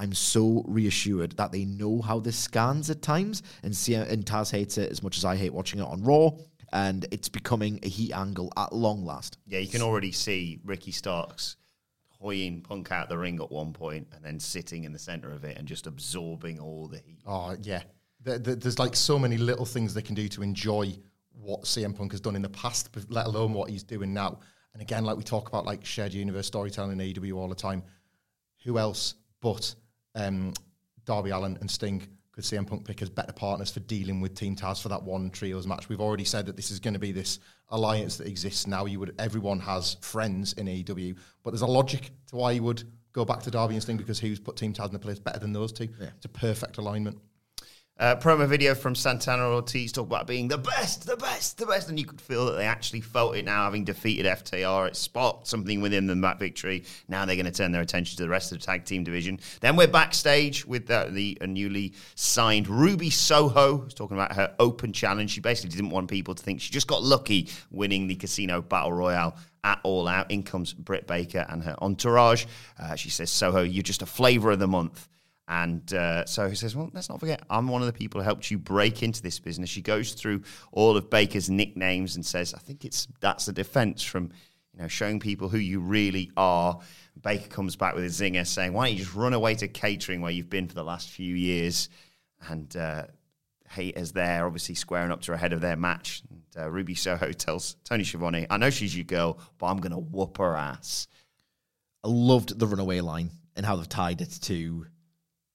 [0.00, 4.50] I'm so reassured that they know how this scans at times, and, CM, and Taz
[4.50, 6.30] hates it as much as I hate watching it on Raw,
[6.72, 9.38] and it's becoming a heat angle at long last.
[9.46, 11.56] Yeah, you can already see Ricky Starks
[12.08, 15.44] hoying Punk out the ring at one point and then sitting in the center of
[15.44, 17.20] it and just absorbing all the heat.
[17.24, 17.82] Oh yeah,
[18.20, 20.94] there, there, there's like so many little things they can do to enjoy
[21.32, 24.40] what CM Punk has done in the past, let alone what he's doing now.
[24.72, 27.82] And again, like we talk about, like shared universe storytelling in AEW all the time.
[28.64, 29.74] Who else but
[30.14, 30.52] um,
[31.04, 34.56] Darby Allin and Sting could CM Punk pick as better partners for dealing with Team
[34.56, 35.88] Taz for that one trios match?
[35.88, 38.86] We've already said that this is going to be this alliance that exists now.
[38.86, 42.84] You would everyone has friends in AEW, but there's a logic to why you would
[43.12, 45.38] go back to Darby and Sting because who's put Team Taz in the place better
[45.38, 45.88] than those two?
[46.00, 46.08] Yeah.
[46.16, 47.18] It's a perfect alignment.
[48.02, 51.88] Uh, promo video from Santana Ortiz talk about being the best, the best, the best,
[51.88, 54.88] and you could feel that they actually felt it now, having defeated FTR.
[54.88, 56.82] It sparked something within them that victory.
[57.06, 59.38] Now they're going to turn their attention to the rest of the tag team division.
[59.60, 64.52] Then we're backstage with uh, the uh, newly signed Ruby Soho, who's talking about her
[64.58, 65.30] open challenge.
[65.30, 68.94] She basically didn't want people to think she just got lucky winning the Casino Battle
[68.94, 70.28] Royale at All Out.
[70.28, 72.46] In comes Britt Baker and her entourage.
[72.80, 75.08] Uh, she says, Soho, you're just a flavor of the month.
[75.48, 78.24] And uh, so he says, Well, let's not forget, I'm one of the people who
[78.24, 79.68] helped you break into this business.
[79.68, 84.02] She goes through all of Baker's nicknames and says, I think it's that's a defense
[84.02, 84.30] from
[84.72, 86.78] you know showing people who you really are.
[87.20, 90.20] Baker comes back with a zinger saying, Why don't you just run away to catering
[90.20, 91.88] where you've been for the last few years?
[92.48, 93.04] And uh,
[93.68, 96.22] Hayter's there, obviously squaring up to her ahead of their match.
[96.30, 99.92] And uh, Ruby Soho tells Tony Schiavone, I know she's your girl, but I'm going
[99.92, 101.08] to whoop her ass.
[102.04, 104.86] I loved the runaway line and how they've tied it to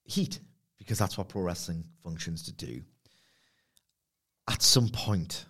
[0.07, 0.39] heat
[0.77, 2.81] because that's what pro wrestling functions to do.
[4.49, 5.45] At some point,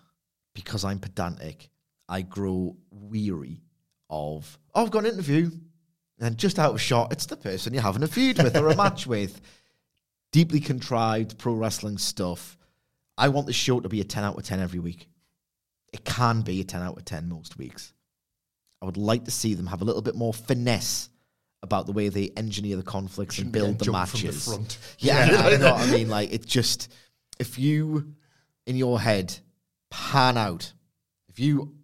[0.54, 1.70] because I'm pedantic,
[2.08, 3.62] I grow weary
[4.10, 5.50] of, oh, I've got an interview,
[6.20, 8.76] and just out of shot, it's the person you're having a feud with or a
[8.76, 9.40] match with.
[10.32, 12.58] Deeply contrived pro wrestling stuff.
[13.16, 15.08] I want the show to be a 10 out of 10 every week.
[15.92, 17.94] It can be a 10 out of 10 most weeks.
[18.82, 21.08] I would like to see them have a little bit more finesse
[21.62, 24.26] about the way they engineer the conflicts Shouldn't and build the getting jumped from the
[24.26, 24.44] matches.
[24.44, 24.78] front.
[24.98, 25.40] Yeah, Yeah.
[25.40, 26.08] I know what I mean.
[26.08, 26.92] Like it's just
[27.38, 28.14] if you
[28.66, 29.36] in your head
[29.90, 30.72] pan out,
[31.28, 31.74] if you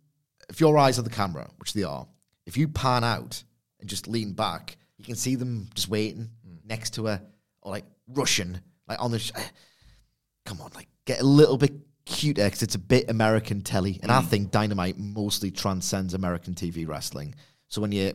[0.49, 2.07] if your eyes are the camera, which they are,
[2.47, 3.43] if you pan out
[3.81, 6.57] and just lean back, you can see them just waiting hmm.
[6.65, 7.23] next to her
[7.63, 9.19] or like rushing like on the.
[9.19, 9.33] Sh-
[10.45, 11.73] Come on, like get a little bit
[12.05, 14.29] cuter because it's a bit American telly, and I hmm.
[14.29, 17.35] think Dynamite mostly transcends American TV wrestling.
[17.69, 18.13] So when you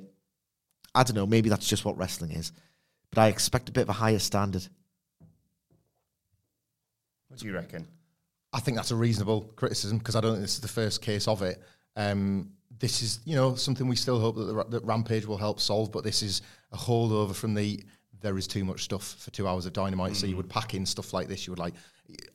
[0.95, 2.52] I don't know, maybe that's just what wrestling is.
[3.12, 4.67] But I expect a bit of a higher standard.
[7.28, 7.88] What do you reckon?
[8.52, 11.28] I think that's a reasonable criticism because I don't think this is the first case
[11.28, 11.62] of it.
[11.95, 15.60] Um, this is, you know, something we still hope that, the, that Rampage will help
[15.60, 17.84] solve, but this is a holdover from the
[18.21, 20.15] there is too much stuff for two hours of dynamite.
[20.15, 21.47] So you would pack in stuff like this.
[21.47, 21.73] You would like,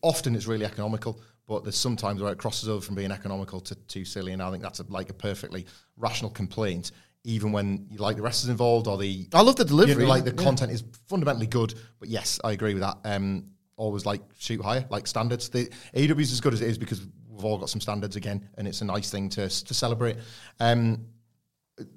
[0.02, 3.74] often it's really economical, but there's sometimes where it crosses over from being economical to
[3.74, 4.32] too silly.
[4.32, 6.92] And I think that's a, like a perfectly rational complaint,
[7.24, 10.04] even when you like the wrestlers involved or the I love the you delivery.
[10.04, 10.42] know, like the Yeah.
[10.42, 12.98] content is fundamentally good, but yes, I agree with that.
[13.04, 15.48] Um, always like shoot higher, like standards.
[15.48, 18.48] The AEW is as good as it is because we've all got some standards again,
[18.58, 20.16] and it's a nice thing to to celebrate.
[20.60, 21.06] Um,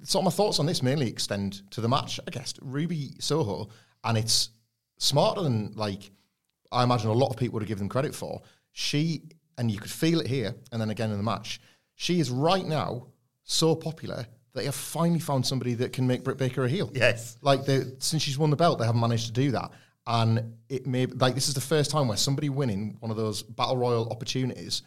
[0.02, 2.18] so my thoughts on this mainly extend to the match.
[2.26, 3.68] I guess Ruby Soho,
[4.04, 4.50] and it's
[4.96, 6.10] smarter than like
[6.72, 8.40] I imagine a lot of people would have given them credit for.
[8.72, 9.22] She
[9.58, 11.60] and you could feel it here, and then again in the match.
[11.96, 13.08] She is right now
[13.44, 14.26] so popular
[14.58, 16.90] they have finally found somebody that can make Britt Baker a heel.
[16.94, 17.38] Yes.
[17.40, 19.70] Like they, since she's won the belt, they haven't managed to do that.
[20.06, 23.42] And it may like this is the first time where somebody winning one of those
[23.42, 24.82] battle royal opportunities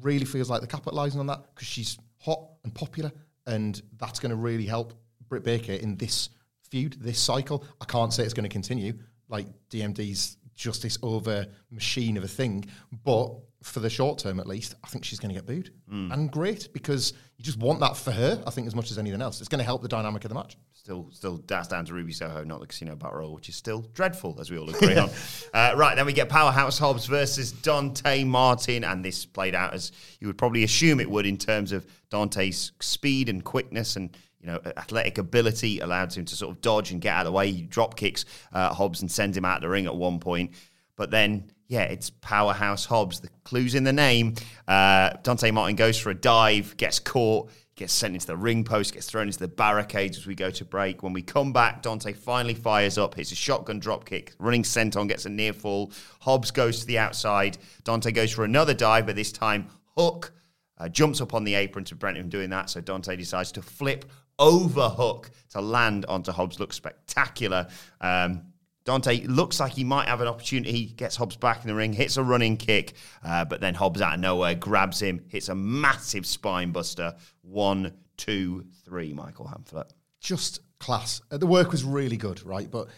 [0.00, 3.12] really feels like they're capitalizing on that because she's hot and popular,
[3.46, 4.94] and that's going to really help
[5.28, 6.30] Britt Baker in this
[6.70, 7.64] feud, this cycle.
[7.80, 8.94] I can't say it's going to continue.
[9.28, 12.64] Like DMD's just this over machine of a thing.
[13.04, 15.70] But for the short term, at least, I think she's going to get booed.
[15.88, 19.22] And great, because you just want that for her, I think, as much as anything
[19.22, 19.40] else.
[19.40, 20.56] It's going to help the dynamic of the match.
[20.72, 23.82] Still, still, that's down to Ruby Soho, not the Casino Battle Royal, which is still
[23.94, 25.10] dreadful, as we all agree on.
[25.54, 29.92] Uh, right, then we get Powerhouse Hobbs versus Dante Martin, and this played out as
[30.18, 34.46] you would probably assume it would in terms of Dante's speed and quickness and you
[34.46, 37.52] know athletic ability allowed him to sort of dodge and get out of the way.
[37.52, 40.52] He drop kicks uh, Hobbs and sends him out of the ring at one point,
[40.96, 43.20] but then yeah, it's Powerhouse Hobbs.
[43.20, 44.34] The clue's in the name.
[44.68, 48.92] Uh, Dante Martin goes for a dive, gets caught, gets sent into the ring post,
[48.92, 51.02] gets thrown into the barricades as we go to break.
[51.02, 55.08] When we come back, Dante finally fires up, hits a shotgun drop kick, running senton,
[55.08, 55.92] gets a near fall.
[56.20, 57.56] Hobbs goes to the outside.
[57.84, 60.34] Dante goes for another dive, but this time Hook
[60.76, 62.68] uh, jumps up on the apron to prevent him doing that.
[62.68, 64.04] So Dante decides to flip
[64.38, 66.60] over Hook to land onto Hobbs.
[66.60, 67.66] Looks spectacular.
[68.02, 68.51] Um,
[68.84, 71.92] Dante looks like he might have an opportunity, He gets Hobbs back in the ring,
[71.92, 75.54] hits a running kick, uh, but then Hobbs out of nowhere grabs him, hits a
[75.54, 77.14] massive spine buster.
[77.42, 79.90] One, two, three, Michael Hamflett.
[80.20, 81.22] just class.
[81.30, 82.68] Uh, The work was really good, right?
[82.70, 82.88] But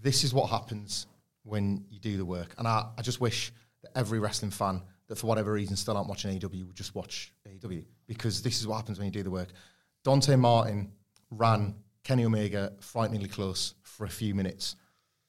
[0.00, 1.06] this is what happens
[1.44, 2.54] when you do the work.
[2.58, 6.08] And I, I just wish that every wrestling fan that for whatever reason still aren't
[6.08, 9.30] watching AEW would just watch AEW because this is what happens when you do the
[9.30, 9.48] work.
[10.04, 10.90] Dante Martin
[11.30, 11.74] ran
[12.04, 14.76] Kenny Omega frighteningly close for a few minutes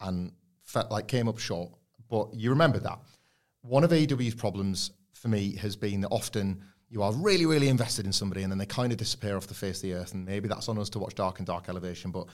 [0.02, 0.32] and
[0.64, 1.72] felt like came up short.
[2.10, 3.00] But you remember that.
[3.62, 8.06] One of AEW's problems for me has been that often you are really, really invested
[8.06, 10.14] in somebody and then they kind of disappear off the face of the earth.
[10.14, 12.28] And maybe that's on us to watch Dark and Dark Elevation, but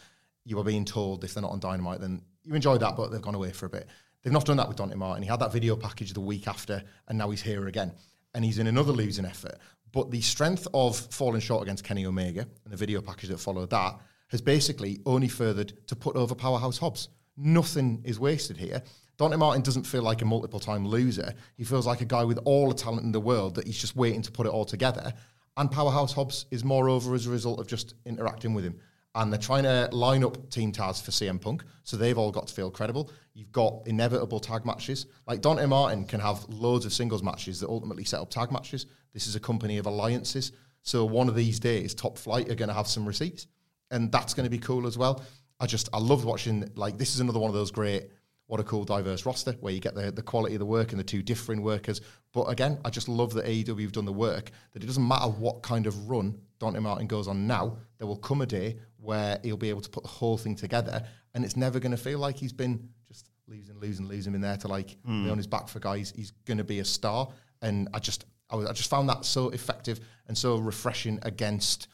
[0.45, 3.21] you are being told if they're not on Dynamite, then you enjoyed that, but they've
[3.21, 3.87] gone away for a bit.
[4.21, 5.23] They've not done that with Dante Martin.
[5.23, 7.91] He had that video package the week after, and now he's here again.
[8.33, 9.57] And he's in another losing effort.
[9.91, 13.69] But the strength of falling short against Kenny Omega and the video package that followed
[13.69, 13.99] that
[14.29, 17.09] has basically only furthered to put over Powerhouse Hobbs.
[17.37, 18.81] Nothing is wasted here.
[19.17, 21.33] Dante Martin doesn't feel like a multiple time loser.
[21.55, 23.95] He feels like a guy with all the talent in the world that he's just
[23.95, 25.13] waiting to put it all together.
[25.57, 28.79] And Powerhouse Hobbs is moreover as a result of just interacting with him.
[29.15, 32.47] And they're trying to line up Team Taz for CM Punk, so they've all got
[32.47, 33.09] to feel credible.
[33.33, 35.05] You've got inevitable tag matches.
[35.25, 38.87] Like Dante Martin can have loads of singles matches that ultimately set up tag matches.
[39.13, 40.51] This is a company of alliances.
[40.81, 43.47] So one of these days, Top Flight are going to have some receipts.
[43.91, 45.23] And that's going to be cool as well.
[45.59, 48.09] I just, I loved watching, like, this is another one of those great
[48.47, 50.99] what a cool diverse roster where you get the, the quality of the work and
[50.99, 52.01] the two differing workers.
[52.31, 55.25] But again, I just love that AEW have done the work that it doesn't matter
[55.25, 59.39] what kind of run Dante Martin goes on now, there will come a day where
[59.43, 62.19] he'll be able to put the whole thing together and it's never going to feel
[62.19, 65.25] like he's been just losing, losing, losing in there to like hmm.
[65.25, 66.13] be on his back for guys.
[66.15, 67.27] He's going to be a star.
[67.61, 71.87] And I just, I, was, I just found that so effective and so refreshing against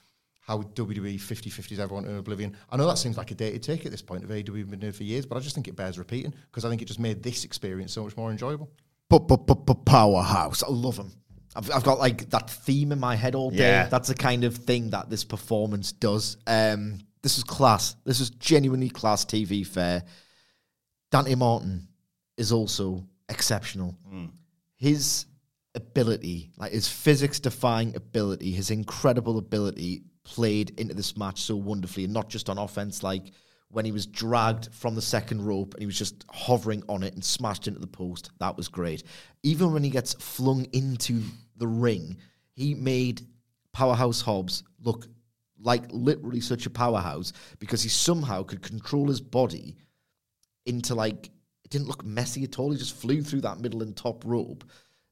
[0.52, 2.58] how WWE 50-50s everyone in oblivion.
[2.70, 4.80] I know that seems like a dated take at this point of AEW we've been
[4.80, 7.00] doing for years, but I just think it bears repeating because I think it just
[7.00, 8.70] made this experience so much more enjoyable.
[9.08, 10.62] But, but, but, but Powerhouse.
[10.62, 11.14] I love him.
[11.56, 13.58] I've, I've got like that theme in my head all day.
[13.60, 13.88] Yeah.
[13.88, 16.36] That's the kind of thing that this performance does.
[16.48, 17.96] Um, this is class.
[18.04, 20.04] This is genuinely class TV fare.
[21.12, 21.88] Dante Martin
[22.38, 23.98] is also exceptional.
[24.76, 25.28] His
[25.76, 32.06] ability, like his physics defying ability, his incredible ability played into this match so wonderfully,
[32.06, 33.32] and not just on offense, like
[33.70, 37.14] when he was dragged from the second rope and he was just hovering on it
[37.14, 38.32] and smashed into the post.
[38.40, 39.04] That was great.
[39.44, 41.22] Even when he gets flung into
[41.58, 42.18] the ring,
[42.54, 43.22] he made
[43.74, 45.08] Powerhouse Hobbs look
[45.60, 49.76] like literally such a powerhouse because he somehow could control his body
[50.66, 51.28] into like
[51.64, 52.72] it didn't look messy at all.
[52.72, 54.64] He just flew through that middle and top rope,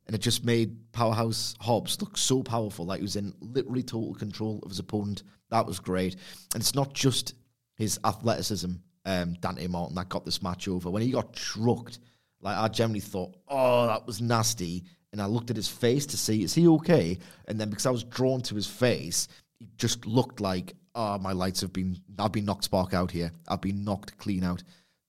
[0.10, 2.84] and it just made Powerhouse Hobbs look so powerful.
[2.84, 5.22] Like he was in literally total control of his opponent.
[5.52, 6.16] That was great,
[6.56, 7.36] and it's not just
[7.76, 8.72] his athleticism,
[9.06, 10.90] um, Dante Martin, that got this match over.
[10.90, 12.00] When he got trucked,
[12.42, 14.84] like I generally thought, oh, that was nasty.
[15.14, 17.20] And I looked at his face to see, is he okay?
[17.48, 19.28] And then because I was drawn to his face,
[19.60, 23.32] he just looked like, oh, my lights have been, I've been knocked spark out here.
[23.48, 24.64] I've been knocked clean out.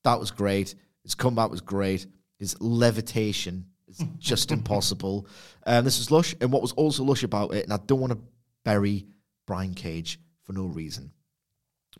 [0.05, 0.75] That was great.
[1.05, 2.07] His comeback was great.
[2.39, 5.27] His levitation is just impossible.
[5.67, 6.35] Um, this is lush.
[6.41, 8.21] And what was also lush about it, and I don't want to
[8.65, 9.07] bury
[9.47, 11.13] Brian Cage for no reason,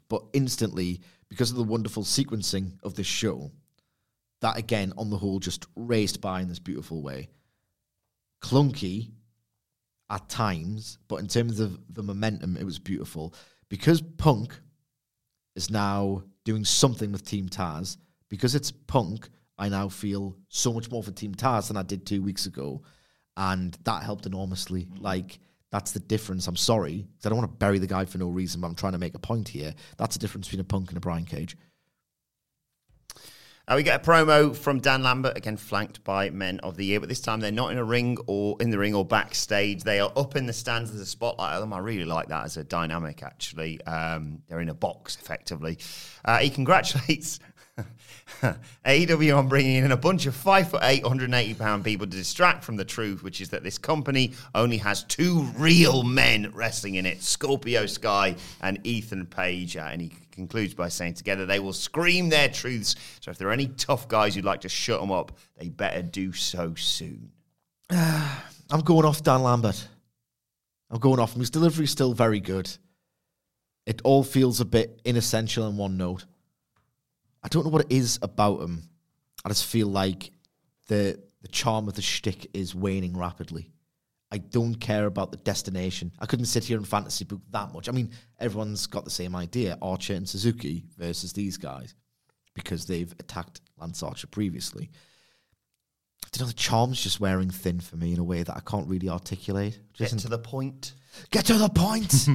[0.09, 3.51] but instantly, because of the wonderful sequencing of this show,
[4.41, 7.29] that again, on the whole, just raced by in this beautiful way.
[8.43, 9.11] Clunky
[10.09, 13.35] at times, but in terms of the momentum, it was beautiful.
[13.69, 14.59] Because Punk
[15.55, 17.97] is now doing something with Team Taz,
[18.29, 19.29] because it's Punk,
[19.61, 22.83] I now feel so much more for Team Taz than I did two weeks ago.
[23.37, 24.89] And that helped enormously.
[24.99, 25.39] Like,
[25.71, 26.49] that's the difference.
[26.49, 28.93] I'm sorry, I don't want to bury the guy for no reason, but I'm trying
[28.93, 29.75] to make a point here.
[29.99, 31.57] That's the difference between a Punk and a Brian Cage.
[33.69, 36.99] Uh, we get a promo from Dan Lambert, again flanked by Men of the Year,
[36.99, 39.85] but this time they're not in a ring or in the ring or backstage.
[39.85, 40.91] They are up in the stands.
[40.91, 41.73] There's a spotlight on them.
[41.73, 43.81] I really like that as a dynamic, actually.
[43.85, 45.79] Um, they're in a box, effectively.
[46.25, 47.39] Uh, he congratulates
[48.85, 52.65] AEW on bringing in a bunch of five foot eight, 180 pound people to distract
[52.65, 57.07] from the truth, which is that this company only has two real men wrestling in
[57.07, 59.77] it Scorpio Sky and Ethan Page.
[59.77, 62.97] Uh, and he concludes by saying, Together they will scream their truths.
[63.21, 66.03] So if there are any tough guys who'd like to shut them up, they better
[66.03, 67.31] do so soon.
[67.91, 69.89] I'm going off Dan Lambert.
[70.91, 71.41] I'm going off him.
[71.41, 72.71] His delivery's still very good.
[73.87, 76.25] It all feels a bit inessential in one note.
[77.43, 78.83] I don't know what it is about him.
[79.45, 80.31] I just feel like
[80.89, 83.73] the the charm of the shtick is waning rapidly.
[84.33, 86.13] I don't care about the destination.
[86.21, 87.89] I couldn't sit here and fantasy book that much.
[87.89, 91.95] I mean, everyone's got the same idea: Archer and Suzuki versus these guys
[92.55, 94.91] because they've attacked Lance Archer previously.
[96.25, 96.49] I don't know.
[96.49, 99.81] The charm's just wearing thin for me in a way that I can't really articulate.
[99.97, 100.95] Get to the point.
[101.31, 102.29] get to the point.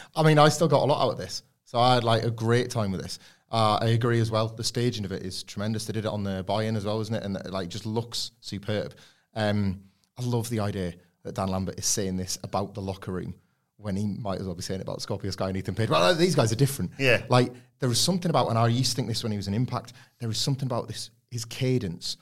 [0.16, 1.42] I mean, I still got a lot out of this.
[1.64, 3.18] So I had like a great time with this.
[3.50, 4.48] Uh, I agree as well.
[4.48, 5.86] The staging of it is tremendous.
[5.86, 7.22] They did it on the buy-in as well, isn't it?
[7.22, 8.94] And it, like just looks superb.
[9.34, 9.82] Um,
[10.18, 13.34] I love the idea that Dan Lambert is saying this about the locker room
[13.76, 15.88] when he might as well be saying it about Scorpio Sky and Ethan Page.
[15.88, 16.90] Well, uh, these guys are different.
[16.98, 17.22] Yeah.
[17.28, 19.54] Like there is something about, and I used to think this when he was an
[19.54, 19.92] Impact.
[20.18, 22.16] There is something about this his cadence,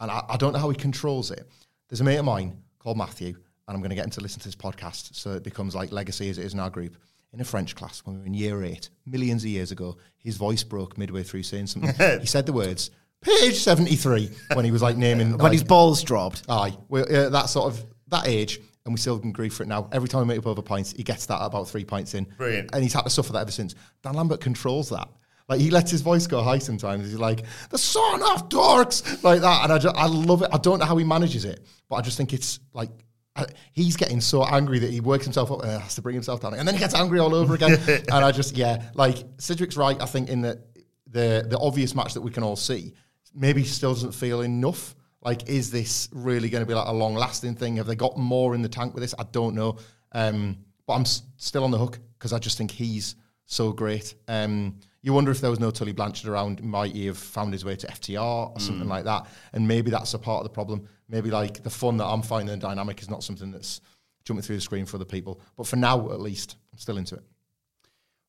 [0.00, 1.46] and I, I don't know how he controls it.
[1.88, 4.40] There's a mate of mine called Matthew, and I'm going to get him to listen
[4.40, 6.96] to this podcast so it becomes like legacy as it is in our group.
[7.32, 10.36] In a French class when we were in year eight, millions of years ago, his
[10.36, 11.92] voice broke midway through saying something.
[12.20, 16.02] he said the words "page 73" when he was like naming when like, his balls
[16.02, 16.44] dropped.
[16.48, 19.68] Aye, we're uh, that sort of that age, and we still can grieve for it
[19.68, 19.88] now.
[19.92, 22.24] Every time we make up over pints, he gets that about three pints in.
[22.38, 22.70] Brilliant.
[22.72, 23.74] And he's had to suffer that ever since.
[24.02, 25.08] Dan Lambert controls that.
[25.48, 27.04] Like he lets his voice go high sometimes.
[27.04, 30.50] He's like the son of dorks, like that, and I just, I love it.
[30.52, 32.90] I don't know how he manages it, but I just think it's like.
[33.36, 36.40] Uh, He's getting so angry that he works himself up and has to bring himself
[36.40, 37.78] down, and then he gets angry all over again.
[37.88, 40.00] and I just, yeah, like Sidgwick's right.
[40.00, 40.60] I think in the
[41.08, 42.94] the the obvious match that we can all see,
[43.34, 44.94] maybe still doesn't feel enough.
[45.22, 47.76] Like, is this really going to be like a long lasting thing?
[47.76, 49.14] Have they got more in the tank with this?
[49.18, 49.78] I don't know.
[50.12, 54.14] Um, but I'm s- still on the hook because I just think he's so great.
[54.28, 57.64] Um, you wonder if there was no Tully Blanchard around, might he have found his
[57.64, 59.26] way to FTR or something like that?
[59.52, 60.88] And maybe that's a part of the problem.
[61.08, 63.80] Maybe like the fun that I'm finding in the dynamic is not something that's
[64.24, 65.40] jumping through the screen for other people.
[65.56, 67.22] But for now, at least, I'm still into it.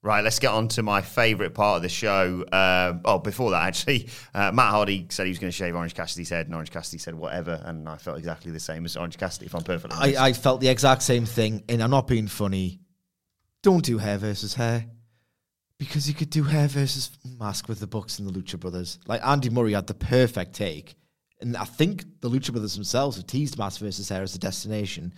[0.04, 2.44] Right, let's get on to my favourite part of the show.
[2.44, 5.96] Uh, oh, before that, actually, uh, Matt Hardy said he was going to shave Orange
[5.96, 9.18] Cassidy's head, and Orange Cassidy said whatever, and I felt exactly the same as Orange
[9.18, 10.20] Cassidy, if I'm perfectly honest.
[10.20, 12.80] I, I felt the exact same thing, and I'm not being funny.
[13.64, 14.86] Don't do hair versus hair.
[15.80, 19.00] Because you could do hair versus mask with the Bucks and the Lucha Brothers.
[19.08, 20.96] Like Andy Murray had the perfect take.
[21.40, 25.14] And I think the Lucha Brothers themselves have teased mask versus hair as a destination.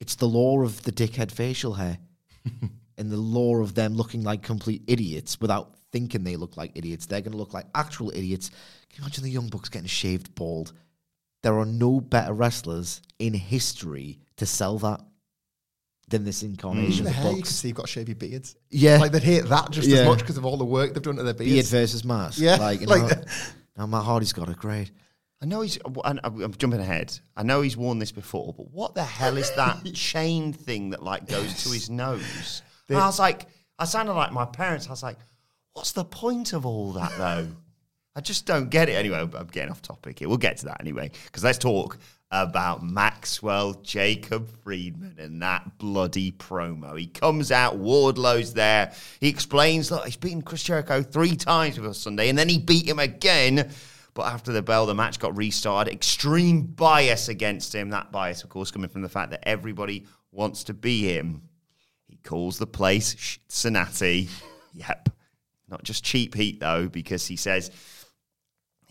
[0.00, 1.98] It's the law of the dickhead facial hair.
[2.98, 7.06] and the law of them looking like complete idiots without thinking they look like idiots.
[7.06, 8.48] They're going to look like actual idiots.
[8.48, 8.58] Can
[8.98, 10.72] you imagine the Young Bucks getting shaved bald?
[11.42, 15.00] There are no better wrestlers in history to sell that
[16.08, 18.56] than this incarnation The of hair, the you can see you've got shavy beards.
[18.70, 18.98] Yeah.
[18.98, 19.98] Like they'd hate that just Yeah.
[20.00, 21.70] as much because of all the work they've done to their Beard beards.
[21.70, 22.38] versus mask.
[22.40, 23.26] Yeah, Like, you like know, that.
[23.76, 24.90] now Matt Hardy's got a great.
[25.44, 25.78] I know he's.
[25.84, 27.20] I'm uh, I'm jumping ahead.
[27.36, 31.02] I know he's worn this before, but what the hell is that chain thing that
[31.02, 32.62] like goes to his nose?
[32.88, 33.46] And I was like,
[33.78, 34.86] I sounded like my parents.
[34.86, 35.18] I was like,
[35.74, 37.48] what's the point of all that though?
[38.16, 38.92] I just don't get it.
[38.92, 40.30] Anyway, I'm getting off topic here.
[40.30, 41.98] We'll get to that anyway, because let's talk
[42.30, 46.98] about Maxwell Jacob Friedman and that bloody promo.
[46.98, 48.94] He comes out, Wardlow's there.
[49.20, 52.88] He explains, look, he's beaten Chris Jericho three times before Sunday, and then he beat
[52.88, 53.70] him again.
[54.14, 55.92] But after the bell, the match got restarted.
[55.92, 57.90] Extreme bias against him.
[57.90, 61.42] That bias, of course, coming from the fact that everybody wants to be him.
[62.06, 64.28] He calls the place Cincinnati.
[64.72, 65.08] Yep.
[65.68, 67.70] Not just cheap heat, though, because he says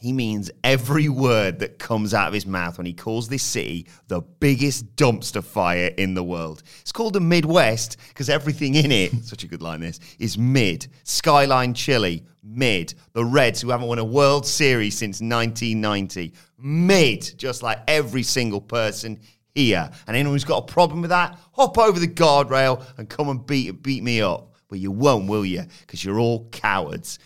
[0.04, 3.88] he means every word that comes out of his mouth when he calls this city
[4.10, 6.62] the biggest dumpster fire in the world.
[6.82, 10.88] It's called the Midwest because everything in it, such a good line this, is mid.
[11.06, 12.94] Skyline Chili, mid.
[13.14, 17.38] The Reds, who haven't won a World Series since 1990, mid.
[17.38, 19.22] Just like every single person
[19.56, 19.90] here.
[20.06, 23.46] And anyone who's got a problem with that, hop over the guardrail and come and
[23.46, 24.50] beat, beat me up.
[24.68, 25.64] But you won't, will you?
[25.82, 27.20] Because you're all cowards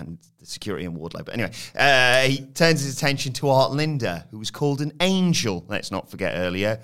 [0.00, 1.24] and the security in Wardlow.
[1.24, 5.64] But anyway, uh, he turns his attention to Art Linda, who was called an angel,
[5.68, 6.80] let's not forget earlier.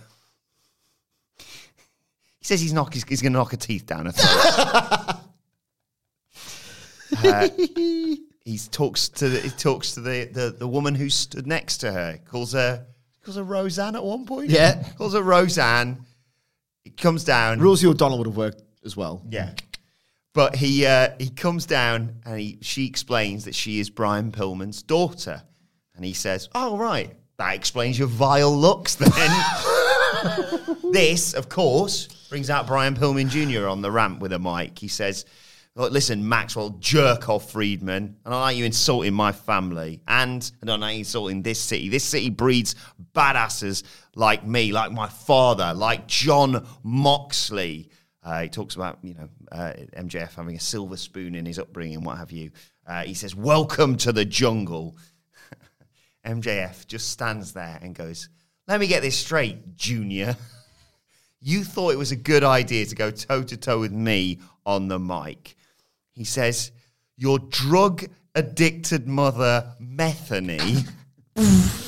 [1.38, 4.12] He says he's, knock, he's, he's going to knock her teeth down.
[7.22, 7.48] Uh,
[8.44, 11.92] he talks to the, he talks to the, the, the woman who stood next to
[11.92, 12.18] her.
[12.28, 12.84] Calls her
[13.24, 14.50] calls her Roseanne at one point.
[14.50, 14.82] Yeah.
[14.98, 16.04] calls her Roseanne.
[16.82, 17.60] He comes down.
[17.60, 19.22] Rosie O'Donnell would have worked as well.
[19.30, 19.54] Yeah.
[20.34, 24.82] But he uh, he comes down and he, she explains that she is Brian Pillman's
[24.82, 25.42] daughter.
[25.96, 27.14] And he says, Oh, right.
[27.38, 29.10] That explains your vile looks then.
[30.92, 33.68] this, of course, brings out Brian Pillman Jr.
[33.68, 34.78] on the ramp with a mic.
[34.78, 35.24] He says,
[35.76, 38.16] Look, listen, Maxwell, jerk off Friedman.
[38.24, 40.00] And I like you insulting my family.
[40.06, 41.88] And I don't like you insulting this city.
[41.88, 42.76] This city breeds
[43.12, 43.82] badasses
[44.14, 47.88] like me, like my father, like Jon Moxley.
[48.24, 52.02] Uh, he talks about, you know, uh, MJF having a silver spoon in his upbringing,
[52.02, 52.50] what have you.
[52.86, 54.96] Uh, he says, Welcome to the jungle.
[56.26, 58.30] MJF just stands there and goes,
[58.66, 60.36] Let me get this straight, Junior.
[61.46, 64.88] You thought it was a good idea to go toe to toe with me on
[64.88, 65.56] the mic.
[66.12, 66.72] He says,
[67.18, 70.84] Your drug addicted mother, Methany.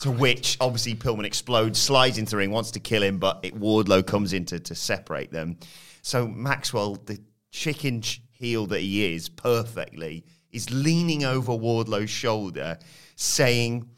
[0.00, 3.58] to which, obviously, Pillman explodes, slides into the ring, wants to kill him, but it,
[3.58, 5.56] Wardlow comes in to, to separate them.
[6.02, 7.20] So Maxwell, the
[7.50, 12.78] chicken heel that he is, perfectly, is leaning over Wardlow's shoulder,
[13.16, 13.88] saying,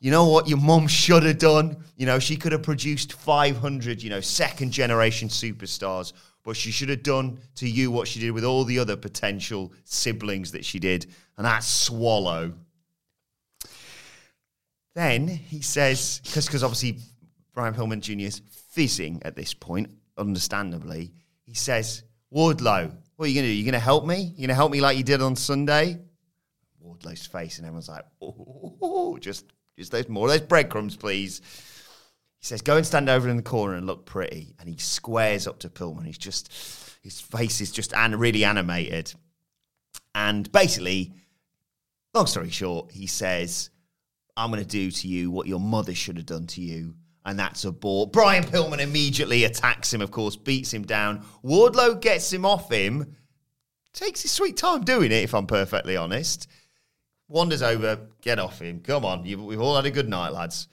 [0.00, 1.76] you know what your mom should have done?
[1.96, 6.12] You know, she could have produced 500, you know, second generation superstars,
[6.42, 9.72] but she should have done to you what she did with all the other potential
[9.84, 11.06] siblings that she did,
[11.36, 12.52] and that's swallow.
[14.94, 16.98] Then he says, because obviously
[17.54, 18.26] Brian Pillman Jr.
[18.26, 21.12] is fizzing at this point, understandably,
[21.44, 23.56] he says, Wardlow, what are you going to do?
[23.56, 24.20] You going to help me?
[24.22, 25.98] You going to help me like you did on Sunday?
[26.84, 31.40] Wardlow's face, and everyone's like, oh, just, just those more those breadcrumbs, please.
[32.38, 34.54] He says, go and stand over in the corner and look pretty.
[34.58, 36.06] And he squares up to Pillman.
[36.06, 36.52] He's just,
[37.02, 39.14] his face is just an, really animated.
[40.14, 41.12] And basically,
[42.14, 43.70] long story short, he says,
[44.42, 46.94] I'm going to do to you what your mother should have done to you.
[47.24, 48.06] And that's a ball.
[48.06, 51.24] Brian Pillman immediately attacks him, of course, beats him down.
[51.44, 53.16] Wardlow gets him off him.
[53.92, 56.48] Takes his sweet time doing it, if I'm perfectly honest.
[57.28, 58.80] Wanders over, get off him.
[58.80, 60.66] Come on, you, we've all had a good night, lads.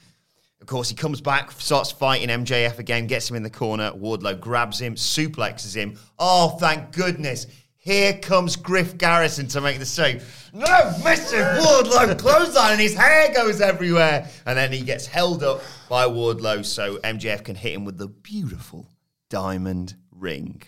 [0.60, 3.92] Of course, he comes back, starts fighting MJF again, gets him in the corner.
[3.92, 5.98] Wardlow grabs him, suplexes him.
[6.18, 7.46] Oh, thank goodness.
[7.82, 10.52] Here comes Griff Garrison to make the save.
[10.54, 11.58] No, Mr.
[11.60, 14.30] Wardlow clothesline, and his hair goes everywhere.
[14.46, 18.08] And then he gets held up by Wardlow so MJF can hit him with the
[18.08, 18.86] beautiful
[19.30, 20.62] diamond ring.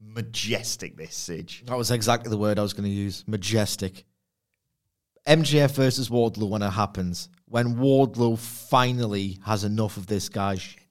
[0.00, 1.62] Majestic, this Sidge.
[1.66, 3.22] That was exactly the word I was going to use.
[3.28, 4.04] Majestic.
[5.28, 10.82] MJF versus Wardlow when it happens, when Wardlow finally has enough of this shit,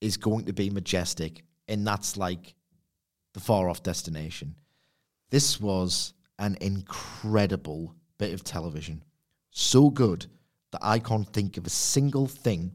[0.00, 1.42] is going to be majestic.
[1.66, 2.54] And that's like
[3.34, 4.54] the far off destination.
[5.30, 9.02] This was an incredible bit of television.
[9.50, 10.26] So good
[10.72, 12.72] that I can't think of a single thing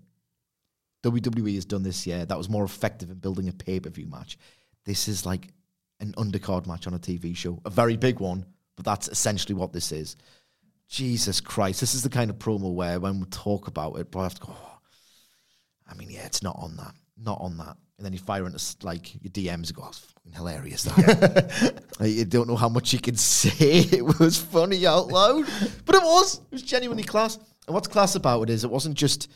[1.04, 4.08] WWE has done this year that was more effective in building a pay per view
[4.08, 4.38] match.
[4.86, 5.49] This is like
[5.99, 8.45] an undercard match on a TV show, a very big one,
[8.76, 10.16] but that's essentially what this is.
[10.89, 14.20] Jesus Christ, this is the kind of promo where when we talk about it, but
[14.20, 14.80] I have to go, oh,
[15.88, 16.93] I mean, yeah, it's not on that,
[17.24, 17.78] not on that.
[17.97, 20.84] And then you fire into like your DMs and go, oh, fucking hilarious.
[20.84, 21.84] That.
[21.99, 23.51] Like, you don't know how much you can say.
[23.91, 25.45] It was funny out loud,
[25.86, 26.39] but it was.
[26.39, 27.38] It was genuinely class.
[27.67, 29.30] And what's class about it is it wasn't just,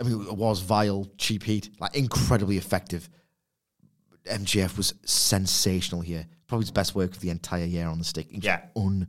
[0.00, 3.10] I mean, it was vile, cheap heat, like incredibly effective.
[4.24, 6.26] MJF was sensational here.
[6.46, 8.28] Probably his best work of the entire year on the stick.
[8.30, 8.62] Yeah.
[8.76, 9.08] un,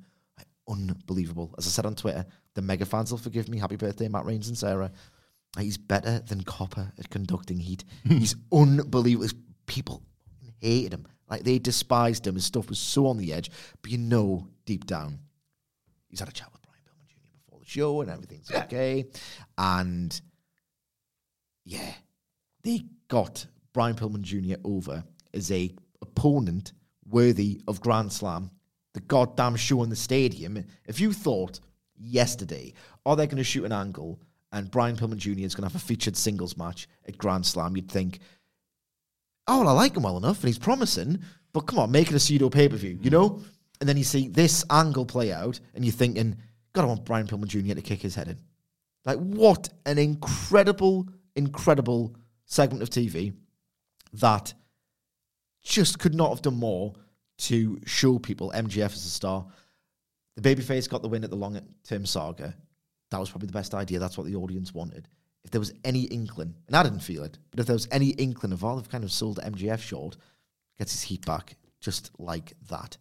[0.67, 1.53] unbelievable.
[1.57, 3.59] As I said on Twitter, the mega fans will forgive me.
[3.59, 4.91] Happy birthday, Matt Reigns and Sarah.
[5.59, 7.83] He's better than Copper at conducting heat.
[8.05, 9.27] He's unbelievable.
[9.65, 10.01] People
[10.59, 11.07] hated him.
[11.29, 12.35] Like they despised him.
[12.35, 13.51] His stuff was so on the edge.
[13.81, 15.19] But you know, deep down,
[16.09, 17.37] he's had a chat with Brian Pillman Jr.
[17.37, 19.05] before the show and everything's okay.
[19.57, 20.19] And
[21.65, 21.93] yeah,
[22.63, 24.59] they got Brian Pillman Jr.
[24.63, 26.73] over as a opponent
[27.09, 28.51] worthy of Grand Slam,
[28.93, 30.63] the goddamn show in the stadium.
[30.85, 31.59] If you thought
[31.97, 32.73] yesterday,
[33.05, 34.19] oh, are they going to shoot an angle
[34.51, 35.45] and Brian Pillman Jr.
[35.45, 38.19] is going to have a featured singles match at Grand Slam, you'd think,
[39.47, 41.19] oh, well, I like him well enough and he's promising,
[41.53, 43.41] but come on, make it a pseudo pay per view, you know?
[43.79, 46.37] And then you see this angle play out and you're thinking,
[46.73, 47.73] God, I want Brian Pillman Jr.
[47.73, 48.37] to kick his head in.
[49.05, 53.33] Like, what an incredible, incredible segment of TV
[54.13, 54.53] that
[55.63, 56.93] just could not have done more
[57.37, 59.45] to show people MJF as a star.
[60.35, 62.55] The babyface got the win at the long term saga.
[63.11, 63.99] That was probably the best idea.
[63.99, 65.07] That's what the audience wanted.
[65.43, 68.09] If there was any inkling, and I didn't feel it, but if there was any
[68.09, 70.17] inkling of all, they've kind of sold MJF short,
[70.77, 72.97] gets his heat back just like that.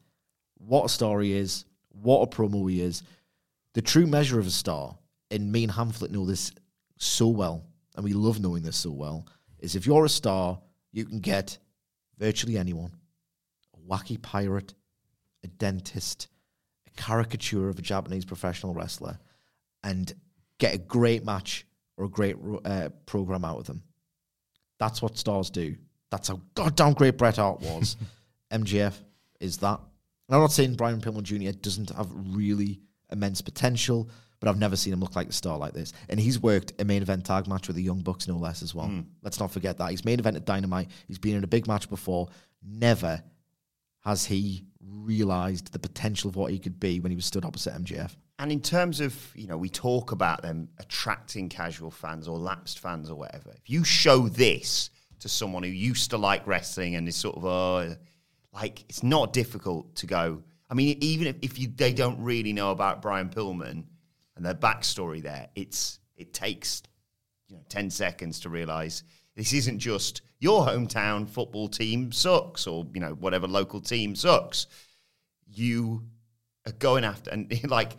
[0.58, 3.02] What a story is, What a promo he is.
[3.74, 4.96] The true measure of a star,
[5.30, 6.52] and me and Hamflett know this
[6.98, 9.26] so well, and we love knowing this so well,
[9.58, 10.60] is if you're a star,
[10.92, 11.58] you can get
[12.18, 12.92] virtually anyone
[13.74, 14.74] a wacky pirate,
[15.44, 16.28] a dentist,
[16.86, 19.18] a caricature of a Japanese professional wrestler,
[19.82, 20.12] and
[20.58, 21.66] get a great match
[21.96, 23.82] or a great uh, program out of them.
[24.78, 25.76] That's what stars do.
[26.10, 27.96] That's how goddamn great Bret Hart was.
[28.52, 28.94] MJF
[29.40, 29.80] is that.
[30.28, 31.50] And I'm not saying Brian Pillman Jr.
[31.58, 34.08] doesn't have really immense potential,
[34.38, 35.92] but I've never seen him look like a star like this.
[36.08, 38.74] And he's worked a main event tag match with the Young Bucks, no less, as
[38.74, 38.86] well.
[38.86, 39.06] Mm.
[39.22, 39.90] Let's not forget that.
[39.90, 40.88] He's main event at Dynamite.
[41.06, 42.28] He's been in a big match before.
[42.62, 43.22] Never
[44.04, 47.74] has he realised the potential of what he could be when he was stood opposite
[47.74, 48.16] MJF.
[48.40, 52.78] And in terms of, you know, we talk about them attracting casual fans or lapsed
[52.78, 53.50] fans or whatever.
[53.50, 54.88] If you show this
[55.18, 57.96] to someone who used to like wrestling and is sort of, uh,
[58.54, 60.42] like, it's not difficult to go.
[60.70, 63.84] I mean, even if, if you, they don't really know about Brian Pillman
[64.36, 66.82] and their backstory there, it's it takes,
[67.48, 69.02] you know, 10 seconds to realize
[69.36, 74.66] this isn't just your hometown football team sucks or, you know, whatever local team sucks.
[75.46, 76.06] You
[76.66, 77.98] are going after, and like,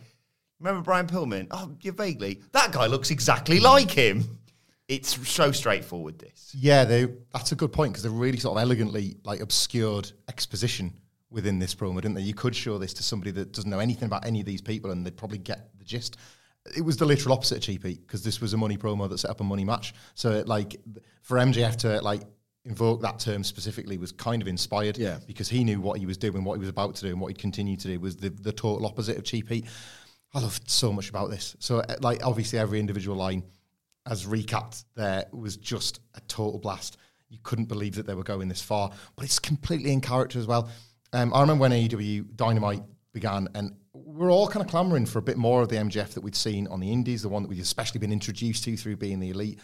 [0.62, 1.48] Remember Brian Pillman?
[1.50, 2.40] Oh, yeah, vaguely.
[2.52, 4.38] That guy looks exactly like him.
[4.86, 6.20] It's so straightforward.
[6.20, 6.54] This.
[6.56, 7.08] Yeah, they.
[7.32, 10.92] That's a good point because they're really sort of elegantly like obscured exposition
[11.30, 12.20] within this promo, didn't they?
[12.22, 14.92] You could show this to somebody that doesn't know anything about any of these people,
[14.92, 16.16] and they'd probably get the gist.
[16.76, 19.30] It was the literal opposite of cheapy because this was a money promo that set
[19.30, 19.94] up a money match.
[20.14, 20.76] So, it, like,
[21.22, 22.22] for MJF to like
[22.64, 25.18] invoke that term specifically was kind of inspired yeah.
[25.26, 27.28] because he knew what he was doing, what he was about to do, and what
[27.28, 29.64] he'd continue to do was the, the total opposite of cheapy.
[30.34, 31.56] I love so much about this.
[31.58, 33.42] So, uh, like, obviously, every individual line,
[34.06, 36.96] as recapped, there was just a total blast.
[37.28, 40.46] You couldn't believe that they were going this far, but it's completely in character as
[40.46, 40.70] well.
[41.12, 45.22] Um, I remember when AEW Dynamite began, and we're all kind of clamoring for a
[45.22, 47.60] bit more of the MJF that we'd seen on the Indies, the one that we'd
[47.60, 49.60] especially been introduced to through being the elite,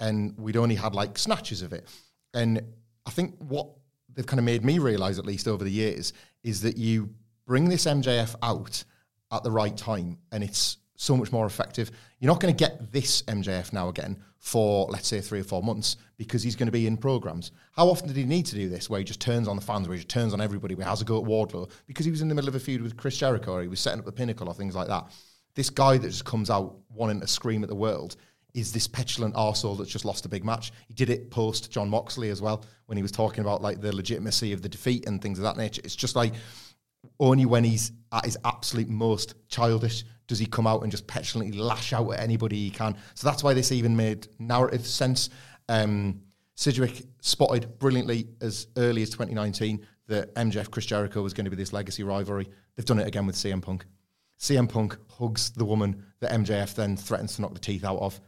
[0.00, 1.88] and we'd only had like snatches of it.
[2.34, 2.62] And
[3.06, 3.68] I think what
[4.14, 6.12] they've kind of made me realize, at least over the years,
[6.44, 7.10] is that you
[7.46, 8.84] bring this MJF out
[9.32, 11.90] at the right time, and it's so much more effective.
[12.20, 15.62] You're not going to get this MJF now again for, let's say, three or four
[15.62, 17.52] months because he's going to be in programs.
[17.72, 19.88] How often did he need to do this where he just turns on the fans,
[19.88, 21.70] where he just turns on everybody, where he has a go at Wardlow?
[21.86, 23.80] Because he was in the middle of a feud with Chris Jericho or he was
[23.80, 25.10] setting up the pinnacle or things like that.
[25.54, 28.16] This guy that just comes out wanting to scream at the world
[28.54, 30.72] is this petulant arsehole that's just lost a big match.
[30.86, 33.94] He did it post Jon Moxley as well when he was talking about like the
[33.94, 35.80] legitimacy of the defeat and things of that nature.
[35.84, 36.34] It's just like
[37.18, 41.58] only when he's at his absolute most childish does he come out and just petulantly
[41.58, 42.96] lash out at anybody he can.
[43.14, 45.30] So that's why this even made narrative sense.
[45.68, 46.22] Um,
[46.54, 51.56] Sidgwick spotted brilliantly as early as 2019 that MJF Chris Jericho was going to be
[51.56, 52.48] this legacy rivalry.
[52.76, 53.84] They've done it again with CM Punk.
[54.38, 58.20] CM Punk hugs the woman that MJF then threatens to knock the teeth out of.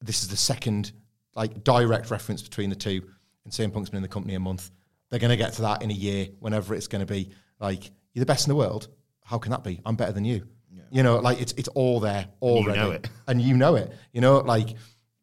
[0.00, 0.92] This is the second
[1.34, 3.02] like direct reference between the two,
[3.44, 4.70] and CM Punk's been in the company a month.
[5.10, 7.30] They're going to get to that in a year, whenever it's going to be.
[7.60, 8.88] Like you're the best in the world.
[9.22, 9.78] How can that be?
[9.84, 10.46] I'm better than you.
[10.72, 10.82] Yeah.
[10.90, 13.10] You know, like it's it's all there already, you know it.
[13.28, 13.92] and you know it.
[14.12, 14.70] You know, like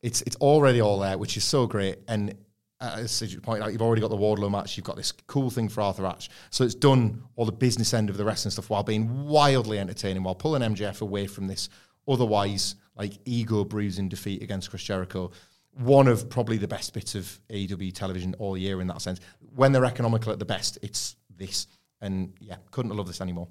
[0.04, 1.98] it's it's already all there, which is so great.
[2.08, 2.36] And
[2.80, 4.78] uh, as you point out, you've already got the Wardlow match.
[4.78, 6.30] You've got this cool thing for Arthur Ashe.
[6.52, 10.22] So it's done all the business end of the wrestling stuff while being wildly entertaining,
[10.22, 11.70] while pulling MJF away from this
[12.08, 15.32] otherwise like ego bruising defeat against Chris Jericho.
[15.72, 19.20] One of probably the best bits of AEW television all year in that sense.
[19.56, 21.66] When they're economical at the best, it's this.
[22.04, 23.48] And yeah, couldn't love this anymore.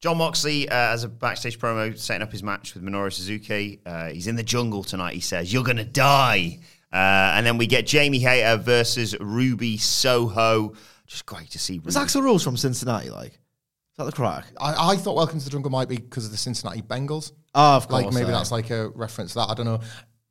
[0.00, 3.80] Jon Moxley, uh, as a backstage promo, setting up his match with Minoru Suzuki.
[3.86, 5.52] Uh, he's in the jungle tonight, he says.
[5.52, 6.58] You're going to die.
[6.92, 10.74] Uh, and then we get Jamie Hayter versus Ruby Soho.
[11.06, 11.78] Just great to see.
[11.78, 13.32] Was Axl Rose from Cincinnati, like?
[13.32, 14.44] Is that the crack?
[14.60, 17.32] I, I thought Welcome to the Jungle might be because of the Cincinnati Bengals.
[17.54, 18.04] Oh, of course.
[18.04, 19.50] Like maybe that's like a reference to that.
[19.50, 19.80] I don't know.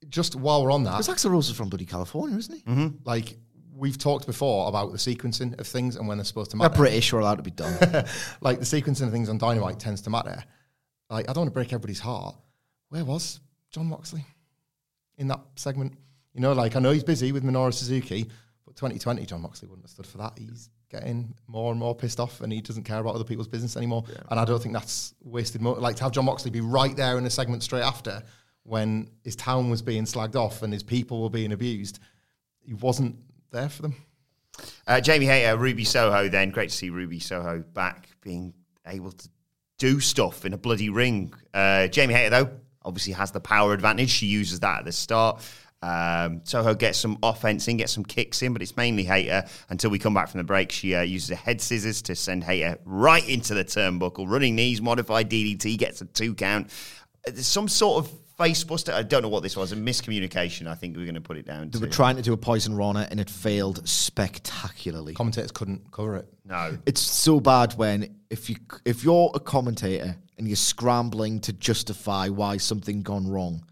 [0.09, 0.91] Just while we're on that.
[0.91, 2.61] Because Axl Rose is from bloody California, isn't he?
[2.61, 2.87] Mm-hmm.
[3.05, 3.37] Like
[3.75, 6.69] we've talked before about the sequencing of things and when they're supposed to matter.
[6.69, 7.73] They're British, are allowed to be done.
[8.41, 10.43] like the sequencing of things on Dynamite tends to matter.
[11.09, 12.35] Like I don't want to break everybody's heart.
[12.89, 13.39] Where was
[13.71, 14.25] Jon Moxley
[15.17, 15.93] in that segment?
[16.33, 18.29] You know, like I know he's busy with Minoru Suzuki,
[18.65, 20.33] but 2020 Jon Moxley wouldn't have stood for that.
[20.37, 23.75] He's getting more and more pissed off, and he doesn't care about other people's business
[23.75, 24.03] anymore.
[24.07, 24.21] Yeah.
[24.29, 25.61] And I don't think that's wasted.
[25.61, 28.23] Mo- like to have Jon Moxley be right there in a segment straight after
[28.63, 31.99] when his town was being slagged off and his people were being abused.
[32.61, 33.17] He wasn't
[33.53, 33.95] there for them.
[34.85, 36.27] Uh, Jamie Hayter, Ruby Soho.
[36.27, 38.53] Then great to see Ruby Soho back, being
[38.85, 39.29] able to
[39.77, 41.33] do stuff in a bloody ring.
[41.53, 42.49] Uh, Jamie Hayter though
[42.85, 44.09] obviously has the power advantage.
[44.09, 45.41] She uses that at the start.
[45.81, 49.89] Um, Soho gets some offense in, gets some kicks in, but it's mainly Hayter until
[49.89, 50.71] we come back from the break.
[50.71, 54.29] She uh, uses a head scissors to send Hayter right into the turnbuckle.
[54.29, 56.67] Running knees, modified DDT, gets a two count.
[57.27, 58.91] Uh, There's some sort of face buster.
[58.93, 59.71] I don't know what this was.
[59.71, 61.85] A miscommunication, I think we're going to put it down They to.
[61.85, 65.13] were trying to do a poison Rana and it failed spectacularly.
[65.13, 66.27] Commentators couldn't cover it.
[66.45, 66.77] no.
[66.85, 68.55] It's so bad when if you
[68.85, 73.63] if you're a commentator and you're scrambling to justify why something gone wrong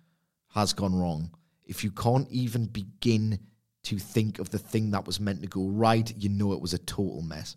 [0.54, 1.32] has gone wrong,
[1.66, 3.40] if you can't even begin
[3.84, 6.74] to think of the thing that was meant to go right, you know it was
[6.74, 7.56] a total mess.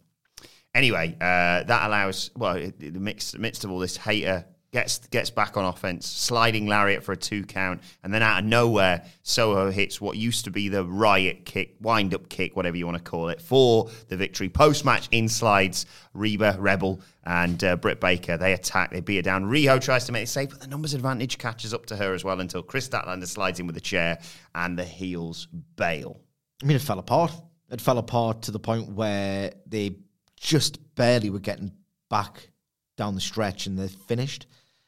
[0.75, 4.45] Anyway, uh, that allows well in the mix, the midst of all this, Hayter
[4.75, 8.45] gets gets back on offense, sliding lariat for a two count, and then out of
[8.45, 12.85] nowhere, Soho hits what used to be the riot kick, wind up kick, whatever you
[12.85, 14.49] want to call it, for the victory.
[14.49, 18.37] Post match, in slides Reba Rebel and uh, Britt Baker.
[18.37, 19.45] They attack, they beat her down.
[19.45, 22.25] Riho tries to make it safe, but the numbers advantage catches up to her as
[22.25, 24.19] well until Kris Statlander slides in with a chair,
[24.57, 25.47] and the heels
[25.77, 26.21] bail.
[26.63, 27.33] I mean, it fell apart.
[27.71, 29.99] It fell apart to the point where they
[30.37, 31.73] just barely were getting
[32.11, 32.51] back
[32.97, 34.47] down the stretch and they finished.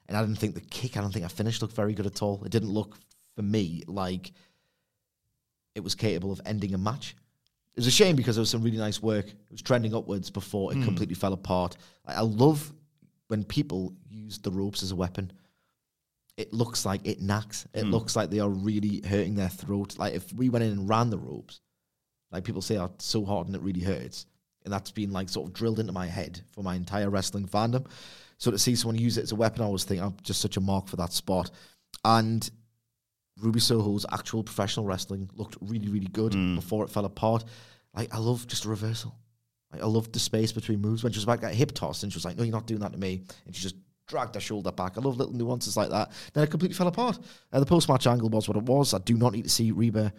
[0.09, 2.23] And I didn't think the kick, I don't think I finished looked very good at
[2.23, 2.43] all.
[2.45, 2.97] It didn't look,
[3.35, 4.33] for me, like
[5.75, 7.17] it was capable of ending a match.
[7.75, 9.27] It was a shame because there was some really nice work.
[9.27, 10.85] It was trending upwards before it hmm.
[10.85, 11.77] completely fell apart.
[12.07, 12.73] I love
[13.29, 15.33] when people use the ropes as a weapon
[16.37, 17.67] it looks like it knacks.
[17.73, 17.91] It hmm.
[17.91, 19.99] looks like they are really hurting their throat.
[19.99, 21.61] Like if we went in and ran the ropes,
[22.31, 24.27] like people say oh, are so hard and it really hurts.
[24.65, 27.87] And that's been like sort of drilled into my head for my entire wrestling fandom.
[28.39, 30.57] So to see someone use it as a weapon, I always think I'm just such
[30.57, 31.51] a mark for that spot.
[32.05, 32.49] And
[33.41, 37.45] Ruby Soho's actual professional wrestling looked really, really good before it fell apart.
[37.95, 39.14] Like I love just a reversal.
[39.72, 42.03] Like, I loved the space between moves when she was about to get hip tossed
[42.03, 43.74] and she was like, "No, you're not doing that to me," and she just
[44.07, 44.97] dragged her shoulder back.
[44.97, 46.12] I love little nuances like that.
[46.32, 47.18] Then it completely fell apart.
[47.53, 48.95] Uh, the post match angle was what it was.
[48.95, 50.12] I do not need to see Reba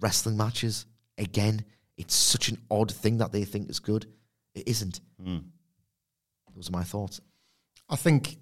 [0.00, 0.86] wrestling matches
[1.18, 1.64] again.
[1.98, 4.06] It's such an odd thing that they think is good.
[4.54, 5.00] It isn't.
[6.56, 7.20] Those are my thoughts.
[7.92, 8.38] I think,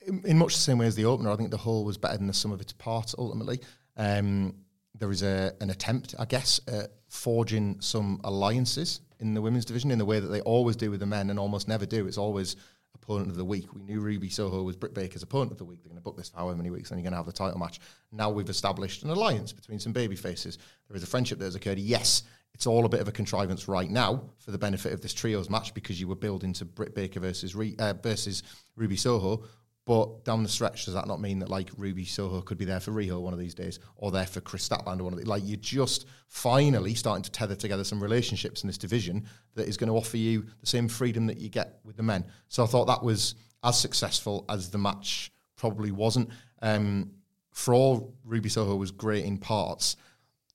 [0.00, 2.16] in, in much the same way as the opener, I think the whole was better
[2.16, 3.14] than the sum of its parts.
[3.18, 3.60] Ultimately,
[3.98, 4.54] um,
[4.98, 9.90] there is a an attempt, I guess, at forging some alliances in the women's division
[9.90, 12.06] in the way that they always do with the men and almost never do.
[12.06, 12.56] It's always
[12.94, 13.74] opponent of the week.
[13.74, 15.82] We knew Ruby Soho was Britt Baker's opponent of the week.
[15.82, 17.32] They're going to book this for however many weeks, and you're going to have the
[17.32, 17.80] title match.
[18.12, 20.58] Now we've established an alliance between some baby faces.
[20.88, 21.78] There is a friendship that has occurred.
[21.78, 22.22] Yes,
[22.54, 25.48] it's all a bit of a contrivance right now for the benefit of this trios
[25.48, 28.42] match because you were building to Britt Baker versus Re- uh, versus
[28.76, 29.44] Ruby Soho.
[29.86, 32.78] But down the stretch, does that not mean that like Ruby Soho could be there
[32.78, 35.26] for Riho one of these days, or there for Kris Statlander one of these?
[35.26, 39.76] Like you're just finally starting to tether together some relationships in this division that is
[39.76, 42.24] going to offer you the same freedom that you get with the men.
[42.48, 43.34] So I thought that was
[43.64, 46.28] as successful as the match probably wasn't.
[46.62, 47.12] Um,
[47.52, 49.96] for all Ruby Soho was great in parts,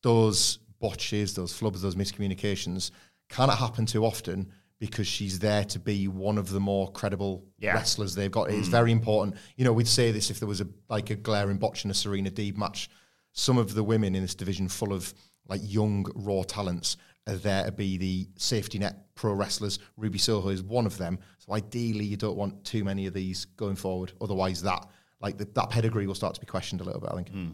[0.02, 2.92] those botches, those flubs, those miscommunications
[3.30, 7.74] cannot happen too often because she's there to be one of the more credible Yeah.
[7.74, 8.50] wrestlers they've got.
[8.52, 8.72] It's mm.
[8.72, 9.38] very important.
[9.56, 11.94] You know, we'd say this if there was a like a glaring botch in a
[11.94, 12.90] Serena Deeb match.
[13.32, 15.14] Some of the women in this division, full of
[15.48, 16.98] like young raw talents,
[17.28, 19.80] are there to be the safety net pro wrestlers.
[19.98, 21.20] Ruby Soho is one of them.
[21.40, 24.12] So ideally, you don't want too many of these going forward.
[24.22, 24.88] Otherwise, that
[25.22, 27.10] like the, that pedigree will start to be questioned a little bit.
[27.12, 27.30] I think.
[27.30, 27.52] Hmm.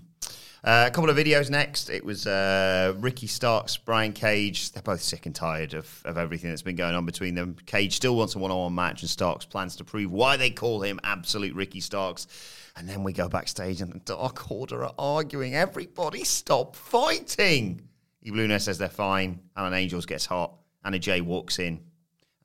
[0.64, 1.90] Uh, a couple of videos next.
[1.90, 4.72] It was uh, Ricky Starks, Brian Cage.
[4.72, 7.56] They're both sick and tired of, of everything that's been going on between them.
[7.66, 10.52] Cage still wants a one on one match, and Starks plans to prove why they
[10.52, 12.28] call him Absolute Ricky Starks.
[12.76, 15.56] And then we go backstage, and the Dark Order are arguing.
[15.56, 17.82] Everybody stop fighting.
[18.24, 19.40] Luna says they're fine.
[19.58, 20.54] Alan Angels gets hot.
[20.86, 21.82] Anna Jay walks in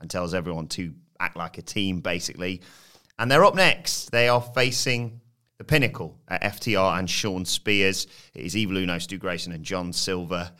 [0.00, 2.62] and tells everyone to act like a team, basically.
[3.18, 4.10] And they're up next.
[4.10, 5.20] They are facing
[5.58, 8.06] the pinnacle at FTR and Shawn Spears.
[8.34, 10.52] It is Evil Uno, Stu Grayson, and John Silver.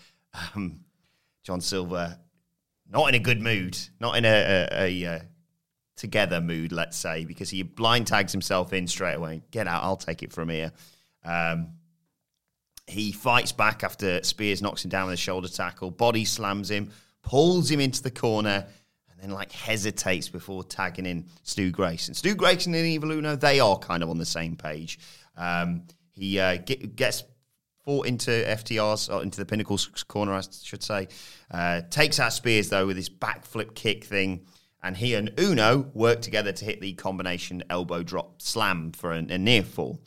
[0.55, 0.80] Um,
[1.44, 2.18] John Silver,
[2.90, 5.18] not in a good mood, not in a, a, a, uh
[5.97, 9.42] together mood, let's say, because he blind tags himself in straight away.
[9.51, 10.72] Get out, I'll take it from here.
[11.24, 11.68] Um,
[12.86, 16.90] he fights back after Spears knocks him down with a shoulder tackle, body slams him,
[17.22, 18.66] pulls him into the corner,
[19.16, 22.14] and then like hesitates before tagging in Stu Grayson.
[22.14, 24.98] Stu Grayson and Evil Uno, they are kind of on the same page.
[25.36, 27.24] Um, he uh, get, gets
[27.84, 31.08] fought into FTR's, or into the Pinnacle's corner, I should say.
[31.50, 34.46] Uh, takes out Spears though with his backflip kick thing.
[34.82, 39.22] And he and Uno work together to hit the combination elbow drop slam for a
[39.22, 40.00] near fall.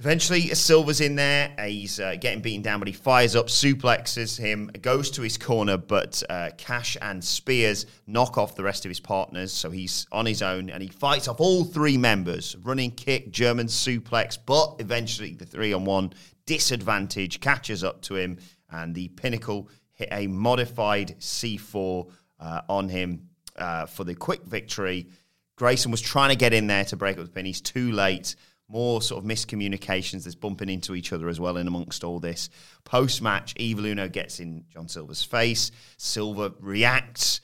[0.00, 1.54] Eventually, Silver's in there.
[1.62, 5.76] He's uh, getting beaten down, but he fires up, suplexes him, goes to his corner,
[5.76, 9.52] but uh, Cash and Spears knock off the rest of his partners.
[9.52, 13.66] So he's on his own and he fights off all three members running kick, German
[13.66, 16.14] suplex, but eventually the three on one
[16.46, 18.38] disadvantage catches up to him,
[18.70, 25.10] and the Pinnacle hit a modified C4 uh, on him uh, for the quick victory.
[25.56, 27.44] Grayson was trying to get in there to break up the pin.
[27.44, 28.34] He's too late.
[28.70, 30.22] More sort of miscommunications.
[30.22, 32.50] There's bumping into each other as well in amongst all this.
[32.84, 35.72] Post match, Evil Uno gets in John Silver's face.
[35.96, 37.40] Silver reacts.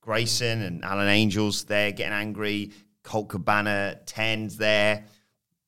[0.00, 2.72] Grayson and Alan Angels, they're getting angry.
[3.02, 5.04] Colt Cabana, Tens there.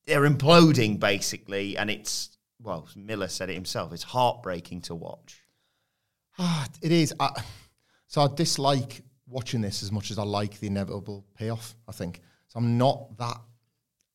[0.05, 1.77] They're imploding basically.
[1.77, 5.41] And it's, well, Miller said it himself, it's heartbreaking to watch.
[6.39, 7.13] Ah, it is.
[7.19, 7.43] I,
[8.07, 11.75] so I dislike watching this as much as I like the inevitable payoff.
[11.87, 12.59] I think so.
[12.59, 13.37] I'm not that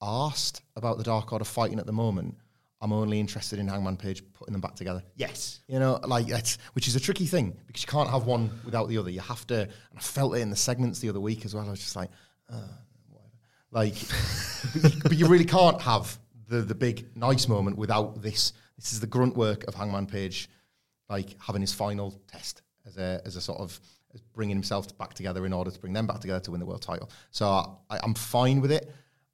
[0.02, 2.36] asked about the Dark Order fighting at the moment.
[2.80, 5.02] I'm only interested in Hangman Page putting them back together.
[5.16, 5.60] Yes.
[5.66, 8.88] You know, like that's which is a tricky thing because you can't have one without
[8.88, 9.10] the other.
[9.10, 9.62] You have to.
[9.62, 11.66] And I felt it in the segments the other week as well.
[11.66, 12.10] I was just like,
[12.52, 12.60] uh,
[13.08, 13.30] whatever.
[13.72, 13.94] Like,
[14.82, 16.18] but, you, but you really can't have
[16.48, 18.52] the the big nice moment without this.
[18.76, 20.50] This is the grunt work of Hangman Page,
[21.08, 23.80] like having his final test as a as a sort of
[24.14, 26.66] as bringing himself back together in order to bring them back together to win the
[26.66, 27.10] world title.
[27.30, 28.92] So I, I'm fine with it.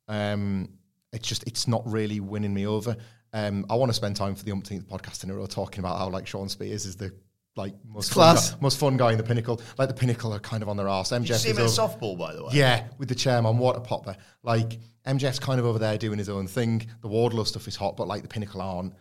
[0.09, 0.69] Um,
[1.13, 2.97] it's just it's not really winning me over.
[3.33, 5.99] Um, I want to spend time for the umpteenth podcast in a row talking about
[5.99, 7.13] how like Shawn Spears is the
[7.57, 8.51] like most class.
[8.51, 9.61] Fun guy, most fun guy in the pinnacle.
[9.79, 11.11] Like the pinnacle are kind of on their arse.
[11.11, 12.51] MJF Did you see him is in softball, by the way?
[12.53, 14.17] yeah, with the chairman, what a popper.
[14.43, 16.87] Like MJF's kind of over there doing his own thing.
[17.01, 18.95] The Wardlow stuff is hot, but like the pinnacle aren't.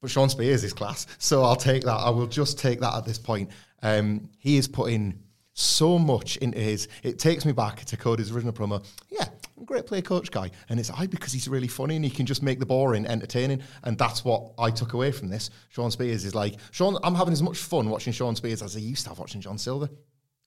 [0.00, 1.96] But Shawn Spears is class, so I'll take that.
[1.96, 3.50] I will just take that at this point.
[3.82, 5.18] Um, he is putting
[5.54, 6.86] so much into his.
[7.02, 8.84] It takes me back to Cody's original promo.
[9.10, 9.24] Yeah,
[9.64, 12.42] great player coach guy, and it's I because he's really funny and he can just
[12.42, 15.50] make the boring entertaining, and that's what I took away from this.
[15.68, 16.96] Shawn Spears is like Shawn.
[17.02, 19.58] I'm having as much fun watching Shawn Spears as I used to have watching John
[19.58, 19.88] Silver.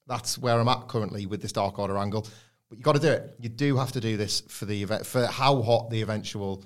[0.06, 2.26] That's where I'm at currently with this Dark Order angle.
[2.68, 3.36] But you got to do it.
[3.38, 6.64] You do have to do this for the event, for how hot the eventual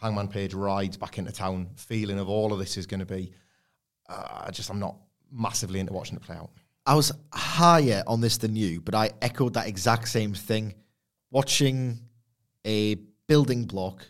[0.00, 1.68] Hangman Page rides back into town.
[1.76, 3.32] Feeling of all of this is going to be.
[4.08, 4.96] Uh, I just I'm not
[5.30, 6.50] massively into watching it play out.
[6.86, 10.74] I was higher on this than you, but I echoed that exact same thing.
[11.30, 11.98] Watching
[12.66, 14.06] a building block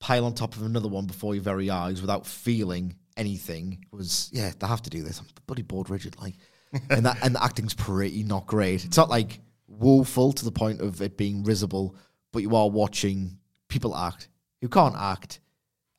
[0.00, 4.52] pile on top of another one before your very eyes without feeling anything was yeah,
[4.58, 5.20] they have to do this.
[5.20, 6.34] I'm bloody bored rigid, like
[6.90, 8.84] and that and the acting's pretty not great.
[8.84, 11.96] It's not like woeful to the point of it being risible,
[12.32, 14.28] but you are watching people act
[14.60, 15.40] who can't act,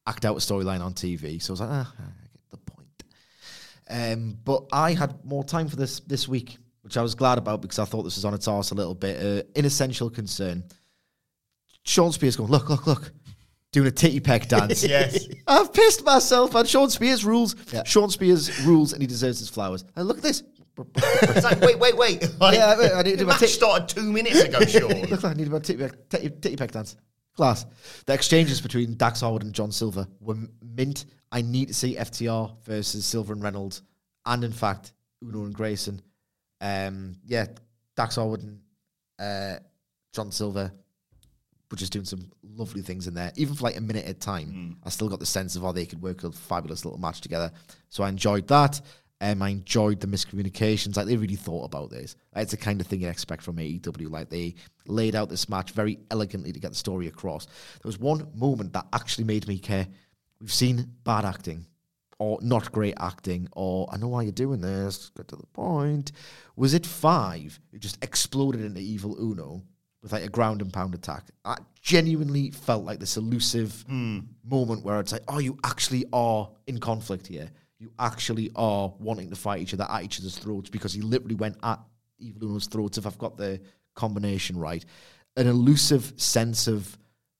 [0.05, 1.41] act out a storyline on TV.
[1.41, 3.03] So I was like, ah, I get the point.
[3.89, 6.57] Um, but I had more time for this this week,
[6.88, 8.95] which I was glad about because I thought this was on its arse a little
[8.95, 9.21] bit.
[9.21, 10.63] Uh, inessential concern.
[11.83, 13.11] Shawn Spears going, look, look, look,
[13.73, 14.83] doing a titty peck dance.
[14.88, 15.27] Yes.
[15.45, 17.55] I've pissed myself on Shawn Spears rules.
[17.85, 19.83] Shawn Spears rules and he deserves his flowers.
[19.97, 20.43] And look at this.
[20.95, 22.29] It's like, wait, wait, wait.
[22.39, 25.01] Like, Yeah, I- I need to do my match tick- started two minutes ago, Shawn.
[25.09, 26.95] Look, I need about titty peck, titty, titty peck dance.
[27.35, 27.65] Class.
[28.05, 31.03] The exchanges between Dax Harwood and John Silver were mint.
[31.33, 33.81] I need to see FTR versus Silver and Reynolds,
[34.25, 36.01] and in fact, Uno and Grayson.
[36.62, 37.47] Um, yeah,
[37.95, 38.60] Dax Harwood and
[39.20, 39.60] uh,
[40.14, 40.72] John Silver
[41.70, 43.32] were just doing some lovely things in there.
[43.36, 45.72] Even for like a minute at a time, I still got the sense of how
[45.72, 47.51] they could work a fabulous little match together.
[47.89, 48.80] So I enjoyed that.
[49.20, 50.95] Um, I enjoyed the miscommunications.
[50.95, 52.16] Like they really thought about this.
[52.36, 54.10] It's the kind of thing you expect from AEW.
[54.10, 54.55] Like they
[54.86, 57.45] laid out this match very elegantly to get the story across.
[57.45, 59.88] There was one moment that actually made me care.
[60.39, 61.66] We've seen bad acting
[62.20, 66.11] or not great acting, or I know why you're doing this, get to the point.
[66.55, 69.61] Was it five who just exploded into evil Uno
[70.01, 71.26] with like a ground and pound attack?
[71.45, 74.20] I genuinely felt like this elusive hmm.
[74.43, 77.49] moment where it's like, oh, you actually are in conflict here.
[77.80, 81.36] You actually are wanting to fight each other at each other's throats because he literally
[81.36, 81.80] went at
[82.18, 83.61] evil Uno's throats, if I've got the
[83.93, 84.84] combination right.
[85.36, 86.97] An elusive sense of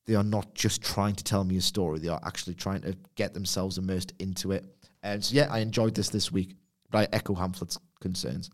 [0.08, 2.98] they are not just trying to tell me a story; they are actually trying to
[3.16, 4.66] get themselves immersed into it.
[5.04, 6.56] And so, yeah, I enjoyed this this week,
[6.90, 8.50] but I echo Hamflett's concerns.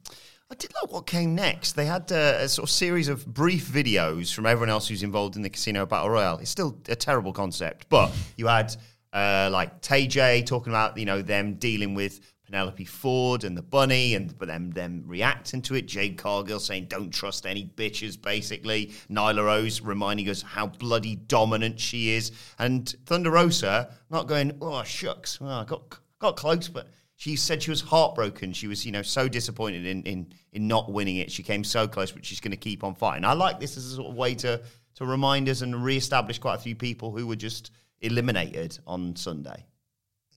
[0.51, 1.71] I did like what came next.
[1.71, 5.35] They had uh, a sort of series of brief videos from everyone else who's involved
[5.35, 6.37] in the Casino Battle Royale.
[6.39, 8.75] It's still a terrible concept, but you had
[9.13, 13.61] uh, like Tay J talking about you know them dealing with Penelope Ford and the
[13.61, 15.87] bunny, and but them them reacting to it.
[15.87, 18.91] Jade Cargill saying don't trust any bitches, basically.
[19.09, 24.83] Nyla Rose reminding us how bloody dominant she is, and Thunder Rosa not going oh
[24.83, 28.51] shucks, well, I got got close, but she said she was heartbroken.
[28.51, 31.31] She was, you know, so disappointed in in, in not winning it.
[31.31, 33.25] She came so close, but she's going to keep on fighting.
[33.25, 34.61] I like this as a sort of way to
[34.95, 37.71] to remind us and re-establish quite a few people who were just
[38.03, 39.65] eliminated on Sunday.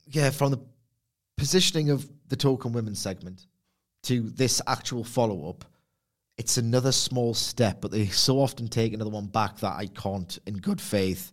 [0.08, 0.60] Yeah, from the
[1.36, 3.46] positioning of the token women segment
[4.04, 5.64] to this actual follow up,
[6.38, 10.38] it's another small step, but they so often take another one back that I can't,
[10.46, 11.32] in good faith,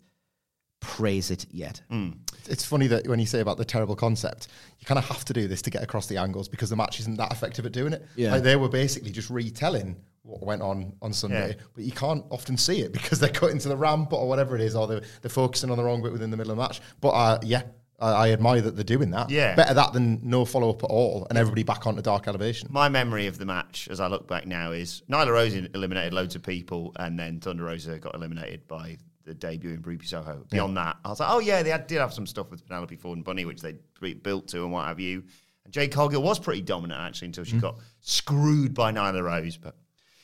[0.80, 1.82] praise it yet.
[1.90, 2.12] Hmm.
[2.50, 4.48] It's funny that when you say about the terrible concept,
[4.80, 7.00] you kind of have to do this to get across the angles because the match
[7.00, 8.06] isn't that effective at doing it.
[8.16, 8.34] Yeah.
[8.34, 11.64] Like they were basically just retelling what went on on Sunday, Yeah.
[11.76, 14.62] but you can't often see it because they're cutting to the ramp or whatever it
[14.62, 16.82] is, or they're, they're focusing on the wrong bit within the middle of the match.
[17.02, 17.64] But uh, yeah,
[18.00, 19.30] I, I admire that they're doing that.
[19.30, 19.54] Yeah.
[19.56, 22.70] Better that than no follow up at all and everybody back onto dark elevation.
[22.72, 26.36] My memory of the match, as I look back now, is Nyla Rose eliminated loads
[26.36, 30.46] of people, and then Thunder Rosa got eliminated by the debut in Ruby Soho.
[30.50, 32.96] Beyond that, I was like, oh yeah, they had, did have some stuff with Penelope
[32.98, 33.76] Ford and Bunny, which they
[34.14, 35.24] built to and what have you.
[35.64, 39.56] And Jade Cargill was pretty dominant actually until she got screwed by Nyla Rose.
[39.56, 39.78] But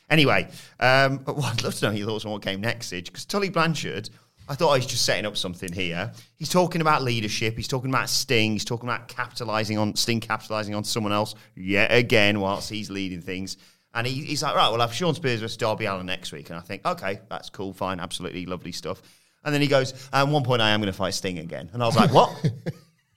[0.09, 0.49] anyway,
[0.79, 3.49] um, what, I'd love to know your thoughts on what came next, Sidge, because Tully
[3.49, 4.09] Blanchard.
[4.47, 6.11] I thought he's just setting up something here.
[6.35, 7.55] He's talking about leadership.
[7.55, 8.53] He's talking about Sting.
[8.53, 13.21] He's talking about capitalizing on Sting, capitalizing on someone else yet again whilst he's leading
[13.21, 13.57] things.
[13.93, 16.49] And he, he's like, right, we'll have Shawn Spears versus Darby Allin next week.
[16.49, 19.03] And I think, okay, that's cool, fine, absolutely lovely stuff.
[19.43, 21.69] And then he goes, at one point, I am going to fight Sting again.
[21.73, 22.33] And I was like, what?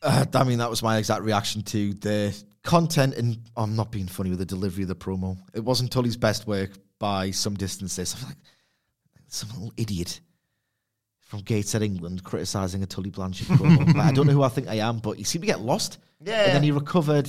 [0.05, 4.07] Uh, I mean, that was my exact reaction to the content, and I'm not being
[4.07, 5.37] funny with the delivery of the promo.
[5.55, 7.97] It wasn't Tully's best work by some distance.
[7.97, 8.39] This, I feel like
[9.29, 10.21] some little idiot
[11.21, 13.87] from Gateshead, England, criticising a Tully Blanchard promo.
[13.97, 15.99] Like, I don't know who I think I am, but he seemed to get lost.
[16.21, 16.45] Yeah.
[16.45, 17.29] And then he recovered.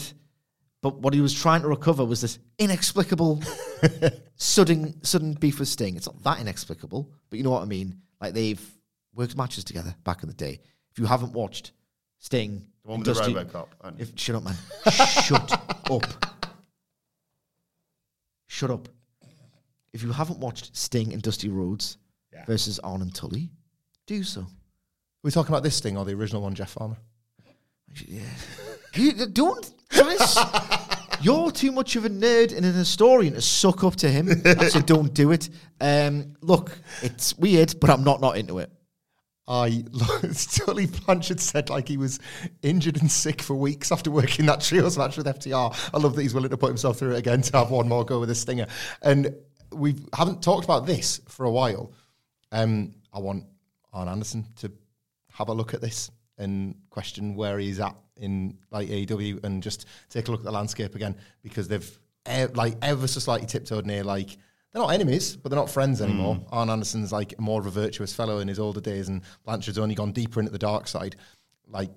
[0.81, 3.41] But what he was trying to recover was this inexplicable
[4.35, 5.95] sudden sudden beef with Sting.
[5.95, 8.01] It's not that inexplicable, but you know what I mean.
[8.19, 8.61] Like they've
[9.15, 10.59] worked matches together back in the day.
[10.91, 11.71] If you haven't watched
[12.19, 13.67] Sting, The one with the Dusty- Robocop.
[13.81, 14.03] aren't you?
[14.03, 14.55] if, shut up, man.
[14.91, 15.51] shut
[15.91, 16.03] up.
[18.47, 18.89] Shut up.
[19.93, 21.97] If you haven't watched Sting and Dusty Rhodes
[22.33, 22.45] Yeah.
[22.45, 23.49] versus Arn and Tully,
[24.07, 24.45] do so.
[25.23, 26.97] We're talking about this thing or the original one, Jeff Farmer.
[28.07, 28.21] Yeah.
[28.95, 30.15] You, don't try.
[30.19, 34.27] s- You're too much of a nerd and an historian to suck up to him.
[34.69, 35.49] so don't do it.
[35.79, 38.71] Um, look, it's weird, but I'm not not into it.
[39.47, 42.19] I totally Tully Blanchard said like he was
[42.61, 45.91] injured and sick for weeks after working that trios match with FTR.
[45.93, 48.05] I love that he's willing to put himself through it again to have one more
[48.05, 48.67] go with a stinger.
[49.01, 49.35] And
[49.71, 51.91] we haven't talked about this for a while.
[52.51, 53.45] Um, I want
[53.91, 54.71] Arn Anderson to
[55.33, 59.87] have a look at this and question where he's at in like AEW and just
[60.09, 61.99] take a look at the landscape again because they've
[62.31, 64.37] e- like ever so slightly tiptoed near like
[64.73, 66.05] they're not enemies, but they're not friends hmm.
[66.05, 66.39] anymore.
[66.51, 69.95] Arn Anderson's like more of a virtuous fellow in his older days, and Blanchard's only
[69.95, 71.15] gone deeper into the dark side.
[71.67, 71.91] Like,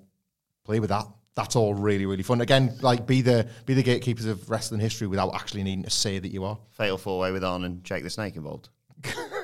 [0.63, 1.05] play with that.
[1.35, 2.41] That's all really, really fun.
[2.41, 6.17] Again, like be the be the gatekeepers of wrestling history without actually needing to say
[6.17, 6.57] that you are.
[6.71, 8.69] Fatal four way with Arn and Jake the Snake involved.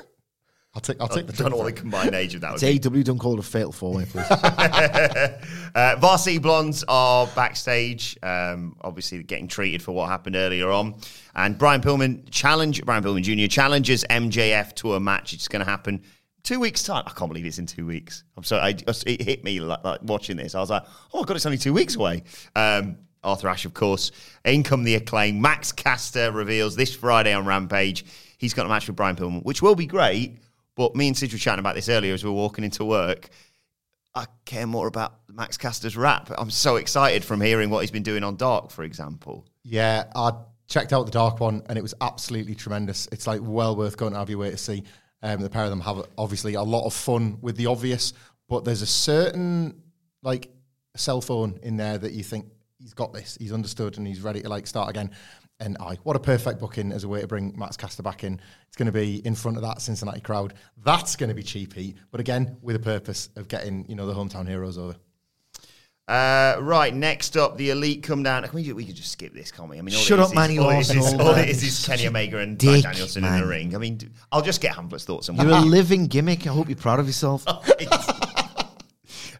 [0.74, 2.62] I'll take I'll I take the don't know what the combined age of that would
[2.62, 2.90] It's be.
[2.90, 4.26] AEW, don't call it a fatal four way, please.
[5.74, 10.94] Uh, Varsity Blondes are backstage, um, obviously getting treated for what happened earlier on.
[11.34, 13.48] And Brian Pillman challenge Brian Pillman Jr.
[13.52, 15.32] challenges MJF to a match.
[15.32, 16.04] It's going to happen
[16.44, 17.02] two weeks time.
[17.08, 18.22] I can't believe it's in two weeks.
[18.36, 20.54] I'm sorry, I, it hit me like, like watching this.
[20.54, 22.22] I was like, oh my god, it's only two weeks away.
[22.54, 24.12] Um, Arthur Ashe, of course.
[24.44, 25.40] In come the acclaim.
[25.40, 28.04] Max Caster reveals this Friday on Rampage
[28.44, 30.38] he's got a match with Brian Pillman, which will be great.
[30.76, 33.28] But me and Sid were chatting about this earlier as we were walking into work.
[34.14, 36.30] I care more about Max Caster's rap.
[36.36, 39.44] I'm so excited from hearing what he's been doing on Dark, for example.
[39.64, 40.32] Yeah, I
[40.66, 43.08] checked out the dark one and it was absolutely tremendous.
[43.12, 44.84] It's like well worth going out of your way to see.
[45.22, 48.12] Um, the pair of them have obviously a lot of fun with the obvious,
[48.48, 49.82] but there's a certain
[50.22, 50.50] like
[50.96, 52.46] cell phone in there that you think
[52.78, 55.10] he's got this, he's understood, and he's ready to like start again.
[55.60, 58.40] And I, what a perfect booking as a way to bring Max Caster back in.
[58.66, 60.54] It's going to be in front of that Cincinnati crowd.
[60.84, 64.06] That's going to be cheap heat, but again with a purpose of getting you know
[64.06, 64.96] the hometown heroes over.
[66.06, 68.42] Uh, right, next up, the Elite come down.
[68.42, 69.78] Can we, we could just skip this, can't we?
[69.78, 71.48] I mean, all Shut up, is Manny is, all it is, is, all all it
[71.48, 73.74] is is Kenny Omega and Dick, Bryan Danielson in the ring.
[73.74, 73.98] I mean,
[74.30, 76.46] I'll just get Hamflett's thoughts on You're a living gimmick.
[76.46, 77.44] I hope you're proud of yourself.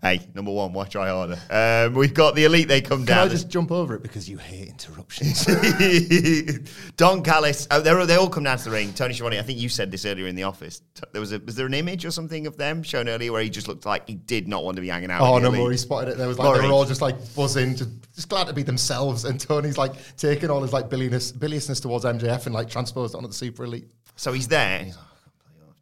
[0.04, 1.38] Hey, number one, why try harder?
[1.48, 3.30] Um, we've got the Elite, they come Can I down.
[3.30, 5.46] just jump over it because you hate interruptions?
[6.98, 8.92] Don Callis, oh, they're, they all come down to the ring.
[8.92, 10.82] Tony Schiavone, I think you said this earlier in the office.
[11.12, 13.48] There was a was there an image or something of them shown earlier where he
[13.48, 15.22] just looked like he did not want to be hanging out.
[15.22, 15.60] Oh with the no, Elite?
[15.60, 16.18] Maury spotted it.
[16.18, 19.24] There was like they were all just like buzzing, just, just glad to be themselves.
[19.24, 23.28] And Tony's like taking all his like biliousness, biliousness towards MJF and like transposed onto
[23.28, 23.88] the Super Elite.
[24.16, 24.86] So he's there,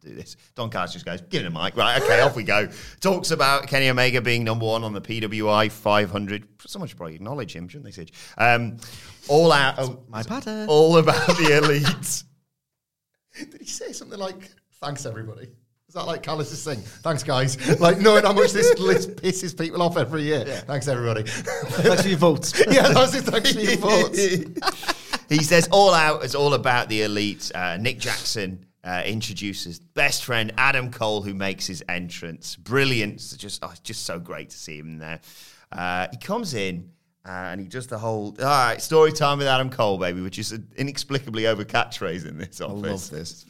[0.02, 0.36] to do this.
[0.54, 1.76] Don Callis just goes, give him a mic.
[1.76, 2.68] Right, okay, off we go.
[3.00, 6.48] Talks about Kenny Omega being number one on the PWI 500.
[6.66, 8.12] Someone should probably acknowledge him, shouldn't they, Sidge?
[8.38, 8.76] Um,
[9.28, 9.74] all out.
[9.78, 10.68] oh, My pattern.
[10.68, 12.22] all about the Elite.
[13.50, 14.50] Did he say something like
[14.80, 15.48] "Thanks everybody"?
[15.88, 16.80] Is that like Callis' thing?
[16.80, 17.56] Thanks guys.
[17.80, 20.44] Like knowing how much this list pisses people off every year.
[20.44, 21.22] Thanks everybody.
[21.24, 22.52] Thanks for your votes.
[22.70, 23.24] yeah, that was it.
[23.24, 24.18] Thanks for your votes.
[25.28, 27.50] he says all out is all about the elite.
[27.54, 32.56] Uh, Nick Jackson uh, introduces best friend Adam Cole, who makes his entrance.
[32.56, 33.14] Brilliant.
[33.14, 35.20] It's just, oh, it's just so great to see him there.
[35.70, 36.90] Uh, he comes in
[37.24, 40.38] uh, and he does the whole, all right, story time with Adam Cole, baby, which
[40.38, 42.84] is inexplicably over catchphrase in this office.
[42.84, 43.46] I love this.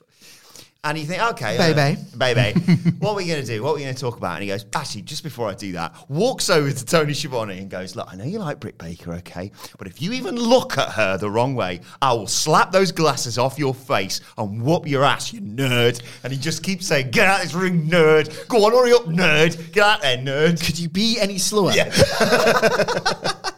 [0.85, 1.97] And you think, okay, Baby.
[2.13, 2.59] uh, baby,
[2.99, 3.63] what are we going to do?
[3.63, 4.33] What are we going to talk about?
[4.35, 7.71] And he goes, actually, just before I do that, walks over to Tony Schiavone and
[7.71, 10.89] goes, look, I know you like Britt Baker, okay, but if you even look at
[10.89, 15.05] her the wrong way, I will slap those glasses off your face and whoop your
[15.05, 16.03] ass, you nerd.
[16.25, 18.49] And he just keeps saying, get out of this ring, nerd.
[18.49, 19.71] Go on, hurry up, nerd.
[19.71, 20.67] Get out there, nerd.
[20.67, 21.71] Could you be any slower?
[21.71, 21.93] Yeah.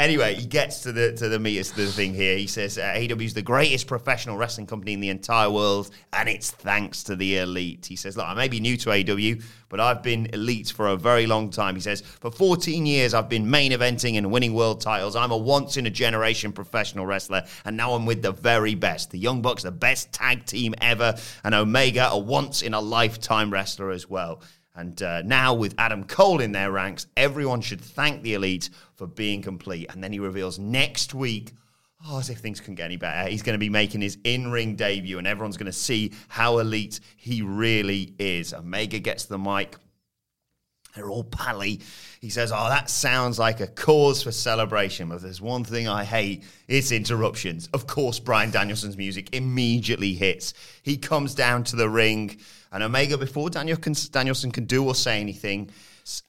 [0.00, 2.36] Anyway, he gets to the to the meat of the thing here.
[2.36, 6.28] He says uh, AEW is the greatest professional wrestling company in the entire world, and
[6.28, 7.86] it's thanks to the elite.
[7.86, 10.96] He says, "Look, I may be new to AEW, but I've been elite for a
[10.96, 14.80] very long time." He says, "For 14 years, I've been main eventing and winning world
[14.80, 15.14] titles.
[15.14, 19.10] I'm a once in a generation professional wrestler, and now I'm with the very best.
[19.10, 21.14] The Young Bucks, the best tag team ever,
[21.44, 24.40] and Omega, a once in a lifetime wrestler as well."
[24.74, 29.06] And uh, now, with Adam Cole in their ranks, everyone should thank the elite for
[29.06, 29.90] being complete.
[29.92, 31.52] And then he reveals next week,
[32.06, 34.50] oh, as if things couldn't get any better, he's going to be making his in
[34.50, 38.54] ring debut, and everyone's going to see how elite he really is.
[38.54, 39.76] Omega gets the mic.
[40.94, 41.80] They're all pally.
[42.20, 45.08] He says, Oh, that sounds like a cause for celebration.
[45.08, 47.68] But there's one thing I hate it's interruptions.
[47.72, 50.54] Of course, Bryan Danielson's music immediately hits.
[50.82, 52.38] He comes down to the ring,
[52.70, 55.70] and Omega, before Daniel can, Danielson can do or say anything,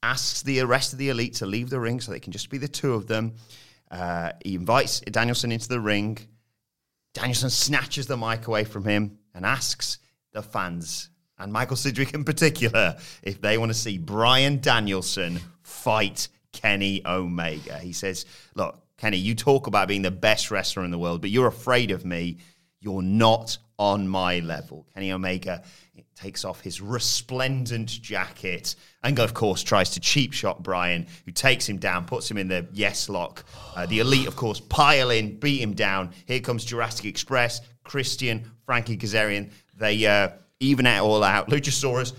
[0.01, 2.57] asks the rest of the elite to leave the ring so they can just be
[2.57, 3.33] the two of them.
[3.91, 6.17] Uh, he invites Danielson into the ring.
[7.13, 9.99] Danielson snatches the mic away from him and asks
[10.31, 11.09] the fans,
[11.43, 17.77] and Michael Sidgwick in particular, if they want to see Bryan Danielson fight Kenny Omega.
[17.79, 18.25] He says,
[18.55, 21.91] Look, Kenny, you talk about being the best wrestler in the world, but you're afraid
[21.91, 22.37] of me.
[22.79, 24.87] You're not on my level.
[24.93, 25.63] Kenny Omega
[26.15, 31.67] takes off his resplendent jacket and, of course, tries to cheap shot Bryan, who takes
[31.67, 33.43] him down, puts him in the yes lock.
[33.75, 36.11] Uh, the elite, of course, pile in, beat him down.
[36.25, 39.51] Here comes Jurassic Express, Christian, Frankie Kazarian.
[39.77, 40.29] They uh,
[40.63, 41.49] even it all out.
[41.49, 42.13] Luchasaurus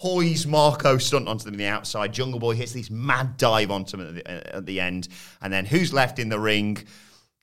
[0.00, 2.12] hoys Marko Stunt onto them in the outside.
[2.12, 5.08] Jungle Boy hits this mad dive onto him at the, uh, at the end.
[5.42, 6.78] And then who's left in the ring?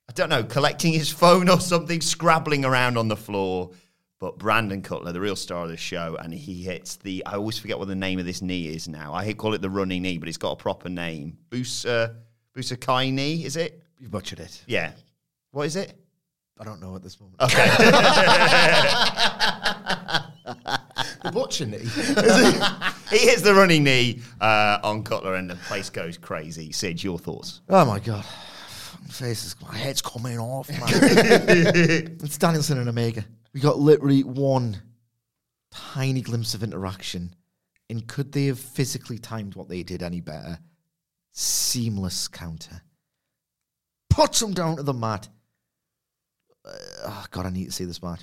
[0.10, 3.72] I don't know, collecting his phone or something, scrabbling around on the floor.
[4.20, 7.24] But Brandon Cutler, the real star of the show, and he hits the.
[7.28, 9.14] I always forget what the name of this knee is now.
[9.14, 11.38] I call it the running knee, but it's got a proper name.
[11.52, 12.16] Busa,
[12.56, 13.84] Busa Kai knee, is it?
[14.00, 14.64] You butchered it.
[14.66, 14.94] Yeah.
[15.52, 15.94] What is it?
[16.60, 17.40] I don't know at this moment.
[17.40, 17.68] Okay.
[20.48, 21.80] The watching knee?
[23.10, 26.72] he hits the running knee uh, on Cutler, and the place goes crazy.
[26.72, 27.62] Sid, your thoughts?
[27.70, 28.26] Oh my god.
[29.02, 30.82] My face is my head's coming off, man.
[30.84, 33.26] it's Danielson and Omega.
[33.54, 34.82] We got literally one
[35.72, 37.34] tiny glimpse of interaction.
[37.90, 40.60] And could they have physically timed what they did any better?
[41.32, 42.82] Seamless counter.
[44.10, 45.30] Puts him down to the mat.
[46.66, 46.72] Uh,
[47.06, 48.22] oh god, I need to see this match.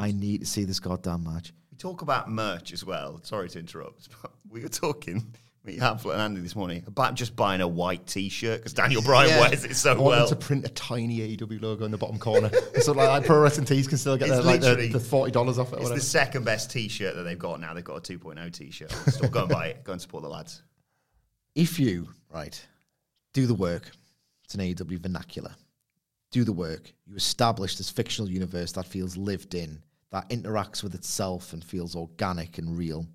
[0.00, 1.52] I need to see this goddamn match.
[1.70, 3.20] We talk about merch as well.
[3.22, 5.32] Sorry to interrupt, but we were talking.
[5.62, 9.28] Me, Hamflett, and Andy this morning about just buying a white T-shirt because Daniel Bryan
[9.28, 9.40] Yeah.
[9.40, 10.26] wears it so I well.
[10.26, 12.50] to print a tiny AEW logo in the bottom corner.
[12.80, 15.58] so like, like pro wrestling tees can still get their, like the, the forty dollars
[15.58, 15.74] off it.
[15.74, 16.00] Or It's whatever.
[16.00, 17.74] the second best T-shirt that they've got now.
[17.74, 18.90] They've got a 2.0 T-shirt.
[19.08, 19.84] Still go and buy it.
[19.84, 20.62] Go and support the lads.
[21.54, 22.66] if you right
[23.34, 23.90] do the work
[24.44, 25.54] it's an AEW vernacular
[26.30, 29.82] do the work you establish this fictional universe that feels lived in
[30.12, 33.06] that interacts with itself and feels organic and real.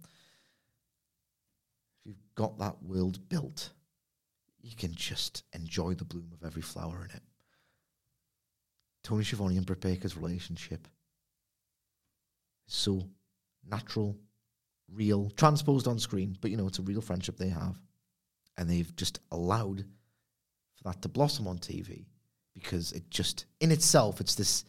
[1.99, 3.71] If you've got that world built
[4.65, 7.21] you can just enjoy the bloom of every flower in it.
[9.03, 10.87] Tony Schiavone and Britt Baker's relationship
[12.67, 13.07] is so
[13.69, 14.17] natural
[14.91, 17.79] real transposed on screen but you know it's a real friendship they have.
[18.57, 19.85] And they've just allowed
[20.75, 22.05] for that to blossom on TV
[22.55, 24.65] because it just in itself it's this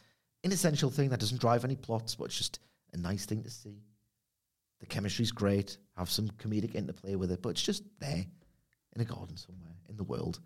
[0.47, 2.61] inessential thing that doesn't drive any plots, but it's just
[2.93, 3.83] a nice thing to see.
[4.81, 8.25] The chemistry's great, have some comedic interplay with it, but it's just there
[8.95, 10.41] in a garden somewhere in the world.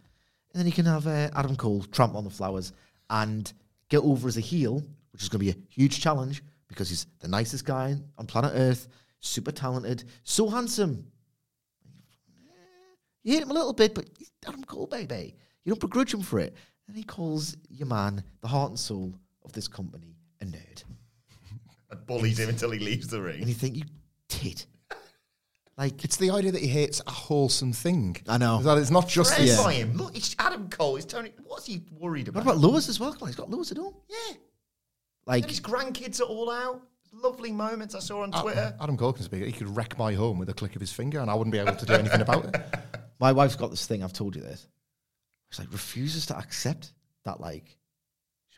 [0.53, 2.73] And then you can have uh, Adam Cole trample on the flowers
[3.11, 3.53] and
[3.89, 4.83] get over as a heel,
[5.13, 8.53] which is going to be a huge challenge because he's the nicest guy on planet
[8.55, 8.89] Earth,
[9.21, 11.05] super talented, so handsome,
[13.23, 15.35] you hate him a little bit, but he's Adam Cole, baby.
[15.65, 16.55] You don't begrudge him for it.
[16.89, 20.85] And he calls your man, the heart and soul of this company, a nerd.
[21.91, 23.37] And bullies him until he leaves the ring.
[23.37, 23.49] And ring.
[23.49, 23.83] you think, you
[24.29, 24.67] tit.
[25.77, 28.17] Like, It's the idea that he hates a wholesome thing.
[28.29, 28.61] I know.
[28.63, 29.63] That it's not just Dressed this.
[29.63, 29.95] by him.
[29.97, 30.97] Look, it's Adam Cole.
[30.97, 31.33] It's Tony.
[31.45, 32.45] What's he worried about?
[32.45, 32.61] what about?
[32.63, 33.13] about Lewis as well?
[33.15, 33.95] Come he's got Lewis at home.
[34.09, 34.37] yeah.
[35.27, 36.83] Like, And his grandkids are all out.
[37.13, 38.75] lovely moments I saw on Twitter.
[38.81, 39.43] Adam Cole can speak.
[39.45, 41.59] He could wreck my home with a click of his finger, and I wouldn't be
[41.59, 42.57] able to do anything about it.
[43.21, 44.03] My wife's got this thing.
[44.03, 44.67] I've told you this.
[45.51, 46.93] She's like refuses to accept
[47.25, 47.77] that like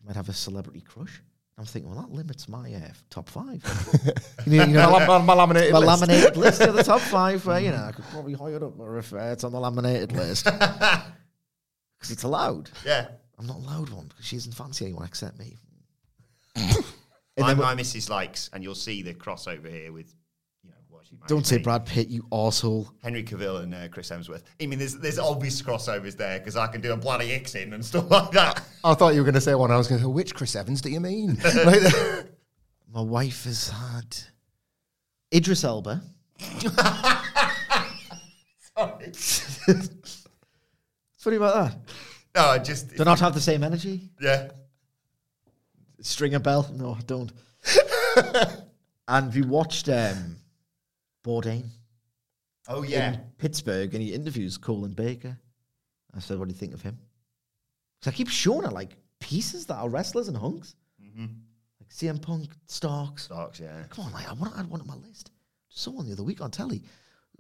[0.03, 1.23] she might have a celebrity crush.
[1.59, 3.63] I'm thinking, well, that limits my uh, top five.
[4.47, 6.01] you know, you know, my, my, my laminated my list.
[6.01, 7.47] laminated list of the top five.
[7.47, 10.13] Uh, you know, I could probably hire up or if uh, it's on the laminated
[10.13, 12.71] list because it's allowed.
[12.85, 13.09] yeah.
[13.39, 15.57] I'm not allowed one because she doesn't fancy anyone except me.
[16.57, 20.15] My, then my missus likes, and you'll see the crossover here with,
[20.63, 21.59] you know, what she Don't say.
[21.59, 22.89] Brad Pitt, you arsehole.
[23.03, 24.43] Henry Cavill and uh, Chris Hemsworth.
[24.61, 27.73] I mean, there's there's obvious crossovers there because I can do a bloody X in
[27.75, 28.63] and stuff like that.
[28.83, 29.71] I thought you were going to say one.
[29.71, 31.39] I was going to say, which Chris Evans do you mean?
[31.65, 31.83] Like,
[32.93, 34.17] My wife has had
[35.35, 36.03] Idris Elba.
[38.77, 39.07] Sorry.
[39.07, 40.27] What's
[41.19, 41.79] funny about that?
[42.35, 44.11] No, I just Do not have the same energy.
[44.21, 44.49] yeah.
[46.01, 46.69] String a bell?
[46.75, 47.31] No, I don't.
[49.09, 50.37] and we watched um,
[51.25, 51.65] Bourdain
[52.69, 53.15] Oh yeah.
[53.15, 55.37] in Pittsburgh, and he interviews Colin Baker.
[56.15, 56.99] I said, "What do you think of him?"
[58.01, 61.27] So I keep showing her like pieces that are wrestlers and hunks, mm-hmm.
[61.81, 63.25] like CM Punk, Starks.
[63.25, 63.83] Starks, yeah.
[63.91, 65.31] Come on, like I want to add one on my list.
[65.69, 66.83] Someone the other week on telly.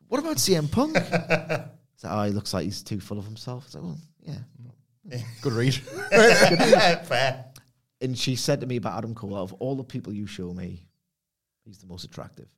[0.08, 0.96] What about CM Punk?
[1.96, 3.68] so, oh, he looks like he's too full of himself.
[3.68, 5.18] So, well, yeah.
[5.40, 5.74] good read.
[7.04, 7.46] Fair.
[8.00, 10.52] And she said to me about Adam Cole, out of all the people you show
[10.52, 10.86] me,
[11.64, 12.48] he's the most attractive.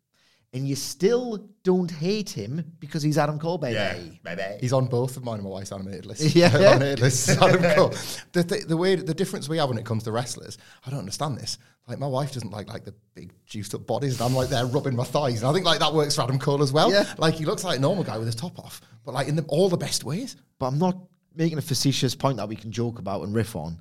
[0.54, 3.74] And you still don't hate him because he's Adam Cole, baby.
[3.74, 4.58] Yeah, baby.
[4.60, 6.34] He's on both of mine and my wife's animated lists.
[6.36, 6.56] Yeah.
[6.56, 7.28] animated lists.
[7.28, 7.92] Adam Cole.
[8.32, 11.00] The, th- the way the difference we have when it comes to wrestlers, I don't
[11.00, 11.58] understand this.
[11.88, 14.64] Like my wife doesn't like like the big juiced up bodies, and I'm like there
[14.64, 16.90] rubbing my thighs, and I think like that works for Adam Cole as well.
[16.90, 17.12] Yeah.
[17.18, 19.42] Like he looks like a normal guy with his top off, but like in the,
[19.48, 20.36] all the best ways.
[20.58, 20.96] But I'm not
[21.34, 23.80] making a facetious point that we can joke about and riff on.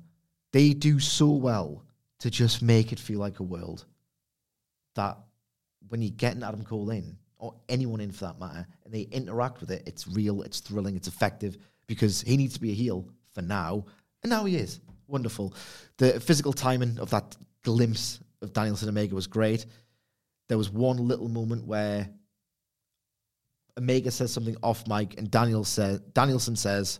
[0.52, 1.84] They do so well
[2.18, 3.84] to just make it feel like a world
[4.96, 5.18] that
[5.94, 9.02] when you get an Adam Cole in, or anyone in for that matter, and they
[9.12, 12.74] interact with it, it's real, it's thrilling, it's effective because he needs to be a
[12.74, 13.84] heel for now,
[14.24, 14.80] and now he is.
[15.06, 15.54] Wonderful.
[15.98, 19.66] The physical timing of that glimpse of Danielson Omega was great.
[20.48, 22.08] There was one little moment where
[23.78, 26.98] Omega says something off mic, and Daniel says, Danielson says,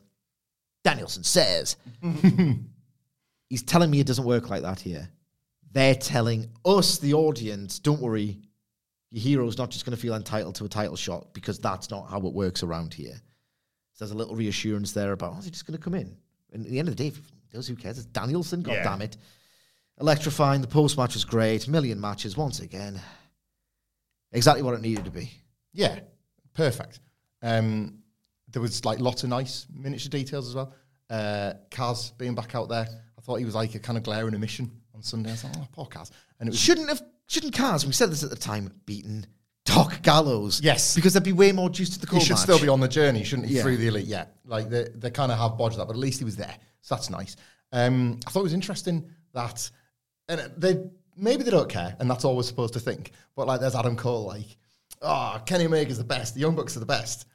[0.85, 1.75] Danielson says,
[3.51, 5.09] he's telling me it doesn't work like that here.
[5.73, 8.39] They're telling us, the audience, don't worry,
[9.15, 12.11] your hero's not just going to feel entitled to a title shot because that's not
[12.11, 13.15] how it works around here.
[13.93, 16.17] So there's a little reassurance there about, oh, is he just going to come in?
[16.53, 17.17] And at the end of the day,
[17.53, 18.83] those who cares, it's Danielson, God Yeah.
[18.83, 19.17] damn it.
[20.01, 23.01] Electrifying, the post match was great, million matches once again.
[24.33, 25.31] Exactly what it needed to be.
[25.73, 26.01] Yeah,
[26.55, 26.99] perfect.
[27.43, 27.99] Um,
[28.49, 30.75] there was like lots of nice miniature details as well.
[31.09, 34.35] Uh, Kaz being back out there, I thought he was like a kind of glaring
[34.35, 35.31] omission on Sunday.
[35.31, 36.11] I was like, oh, poor Kaz.
[36.41, 39.27] And it was Shouldn't have, shouldn't Kaz, we said this at the time, beaten
[39.65, 40.61] Doc Gallows.
[40.61, 40.95] Yes.
[40.95, 42.41] Because there'd be way more juice to the he should match.
[42.41, 43.57] still be on the journey, shouldn't he?
[43.57, 43.63] Yeah.
[43.63, 44.27] Through the elite, yeah.
[44.45, 46.95] Like they, they kind of have bodged that, but at least he was there, so
[46.95, 47.37] that's nice.
[47.73, 49.71] Um, I thought it was interesting that,
[50.29, 50.85] and they
[51.17, 53.13] maybe they don't care, and that's all we're supposed to think.
[53.35, 54.57] But like, there's Adam Cole, like,
[55.03, 57.27] oh, Kenny Omega's the best, the Young Bucks are the best.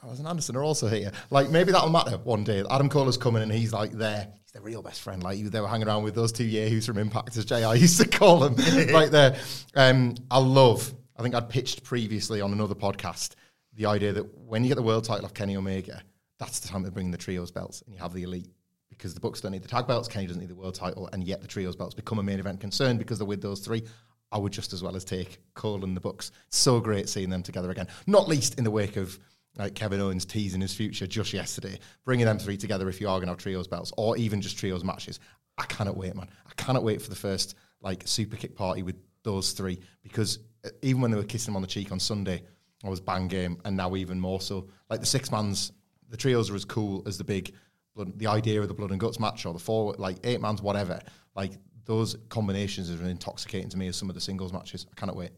[0.00, 1.12] Gallows and Anderson are also here.
[1.30, 2.62] Like maybe that'll matter one day.
[2.70, 4.28] Adam Cole is coming and he's like there.
[4.42, 5.22] He's the real best friend.
[5.22, 8.08] Like they were hanging around with those two yahoos from Impact, as JR used to
[8.08, 8.54] call them,
[8.92, 9.36] right there.
[9.74, 10.92] Um, I love.
[11.16, 13.34] I think I'd pitched previously on another podcast
[13.78, 16.02] the idea that when you get the world title off Kenny Omega,
[16.38, 18.48] that's the time to bring the trios belts and you have the elite.
[18.90, 21.22] Because the Bucks don't need the tag belts, Kenny doesn't need the world title, and
[21.22, 23.84] yet the trios belts become a main event concern because they're with those three.
[24.32, 26.32] I would just as well as take Cole and the Bucks.
[26.50, 27.86] So great seeing them together again.
[28.08, 29.18] Not least in the wake of
[29.58, 33.18] like Kevin Owens teasing his future just yesterday, bringing them three together if you are
[33.18, 35.18] going to have trios belts or even just trios matches.
[35.58, 36.28] I cannot wait, man.
[36.46, 40.70] I cannot wait for the first like super kick party with those three because uh,
[40.82, 42.42] even when they were kissing him on the cheek on Sunday,
[42.84, 44.68] I was bang game, and now even more so.
[44.88, 45.72] Like the six mans,
[46.08, 47.52] the trios are as cool as the big,
[47.96, 50.62] blood, the idea of the blood and guts match or the four, like eight mans,
[50.62, 51.00] whatever.
[51.34, 51.52] Like
[51.84, 54.86] those combinations are intoxicating to me as some of the singles matches.
[54.92, 55.30] I cannot wait.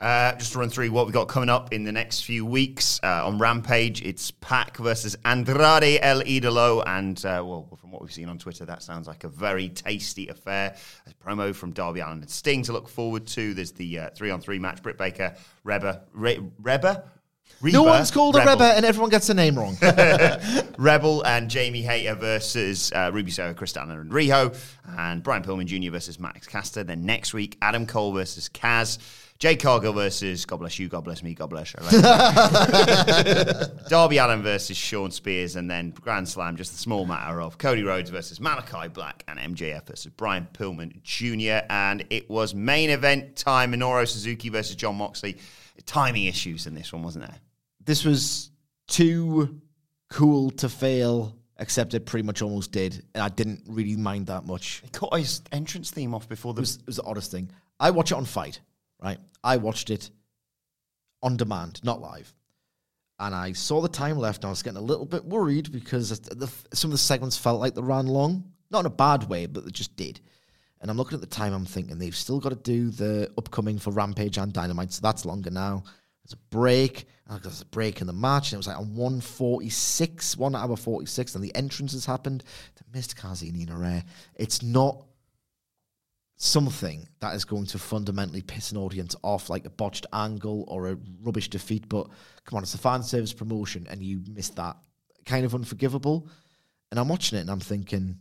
[0.00, 2.98] Uh, just to run through what we've got coming up in the next few weeks
[3.02, 8.10] uh, on Rampage, it's Pac versus Andrade El Idolo, and uh, well, from what we've
[8.10, 10.74] seen on Twitter, that sounds like a very tasty affair.
[11.06, 13.52] A promo from Darby Allin and Sting to look forward to.
[13.52, 17.04] There's the uh, three-on-three match: Britt Baker, Reba, Re- Reba,
[17.60, 18.52] Reba, no one's called Rebel.
[18.52, 19.76] a Reba, and everyone gets the name wrong.
[20.78, 24.56] Rebel and Jamie Hayter versus uh, Ruby Soho, Kris Statlander and Riho,
[24.96, 25.90] and Brian Pillman Jr.
[25.90, 26.84] versus Max Caster.
[26.84, 28.98] Then next week, Adam Cole versus Kaz,
[29.40, 31.74] Jade Cargill versus God bless you, God bless me, God bless.
[31.74, 31.80] you.
[33.88, 37.82] Darby Allin versus Shawn Spears, and then Grand Slam, just the small matter of Cody
[37.82, 41.66] Rhodes versus Malachi Black and MJF versus Brian Pillman Jr.
[41.70, 45.38] And it was main event time: Minoru Suzuki versus Jon Moxley.
[45.86, 47.36] Timing issues in this one, wasn't there?
[47.84, 48.50] this was
[48.86, 49.60] too
[50.10, 54.44] cool to fail, except it pretty much almost did, and I didn't really mind that
[54.44, 54.80] much.
[54.84, 57.50] He cut his entrance theme off before the It was, it was the oddest thing.
[57.78, 58.60] I watch it on Fight,
[59.02, 59.18] right?
[59.42, 60.10] I watched it
[61.22, 62.32] on demand, not live.
[63.18, 66.18] And I saw the time left, and I was getting a little bit worried because
[66.20, 68.44] the, some of the segments felt like they ran long.
[68.70, 70.20] Not in a bad way, but they just did.
[70.80, 73.78] And I'm looking at the time, I'm thinking they've still got to do the upcoming
[73.78, 75.82] for Rampage and Dynamite, so that's longer now.
[76.24, 78.94] There's a break, and there's a break in the match, and it was like on
[78.94, 82.44] 146, 1 hour 46, and the entrances happened.
[82.76, 84.02] The missed Kaze ni Nare.
[84.36, 85.04] It's not
[86.42, 90.88] something that is going to fundamentally piss an audience off, like a botched angle or
[90.88, 91.86] a rubbish defeat.
[91.86, 92.08] But
[92.46, 94.76] come on, it's a fan service promotion, and you missed that.
[95.26, 96.26] Kind of unforgivable.
[96.90, 98.16] And I'm watching it, and I'm thinking,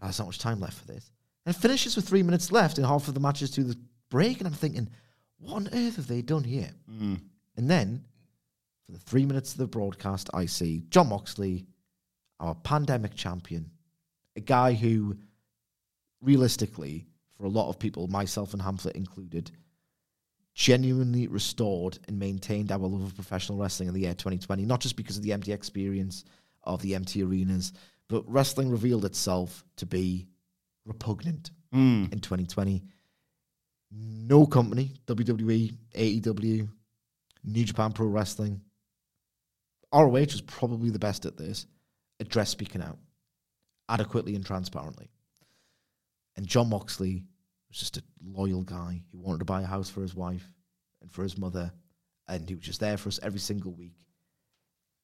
[0.00, 1.10] "Oh, there's not much time left for this.
[1.44, 3.76] And it finishes with three minutes left, and half of the matches to the
[4.08, 4.88] break, and I'm thinking,
[5.40, 6.70] what on earth have they done here?
[6.88, 7.14] Hmm.
[7.56, 8.04] And then,
[8.86, 11.66] for the three minutes of the broadcast, I see Jon Moxley,
[12.38, 13.70] our pandemic champion,
[14.36, 15.16] a guy who
[16.20, 17.06] realistically,
[17.36, 19.50] for a lot of people, myself and Hamflett included,
[20.54, 24.96] genuinely restored and maintained our love of professional wrestling in the year 2020, not just
[24.96, 26.24] because of the empty experience
[26.64, 27.72] of the empty arenas,
[28.08, 30.26] but wrestling revealed itself to be
[30.84, 32.06] repugnant hmm.
[32.10, 32.82] in 2020.
[33.92, 36.68] No company, WWE, AEW,
[37.44, 38.60] New Japan Pro Wrestling,
[39.92, 41.66] ROH was probably the best at this,
[42.20, 42.98] address speaking out
[43.88, 45.08] adequately and transparently.
[46.40, 47.22] And Jon Moxley
[47.68, 50.50] was just a loyal guy who wanted to buy a house for his wife
[51.02, 51.70] and for his mother,
[52.28, 53.92] and he was just there for us every single week.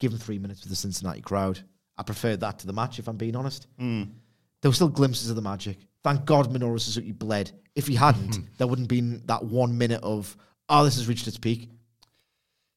[0.00, 1.60] Give him three minutes with the Cincinnati crowd.
[1.98, 3.66] I preferred that to the match, if I'm being honest.
[3.78, 5.76] There were still glimpses of the magic.
[6.02, 7.52] Thank God Minoru Suzuki bled.
[7.74, 10.34] If he hadn't, there wouldn't been that one minute of,
[10.70, 11.68] oh, this has reached its peak.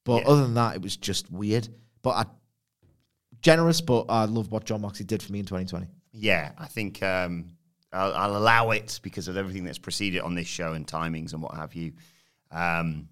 [0.04, 0.32] But Yeah.
[0.32, 1.70] other than that, it was just weird.
[2.02, 2.26] But I,
[3.42, 5.88] generous, but I love what Jon Moxley did for me in 2020.
[6.12, 7.52] Yeah, I think um,
[7.92, 11.42] I'll, I'll allow it because of everything that's preceded on this show and timings and
[11.42, 11.94] what have you.
[12.52, 13.10] Um,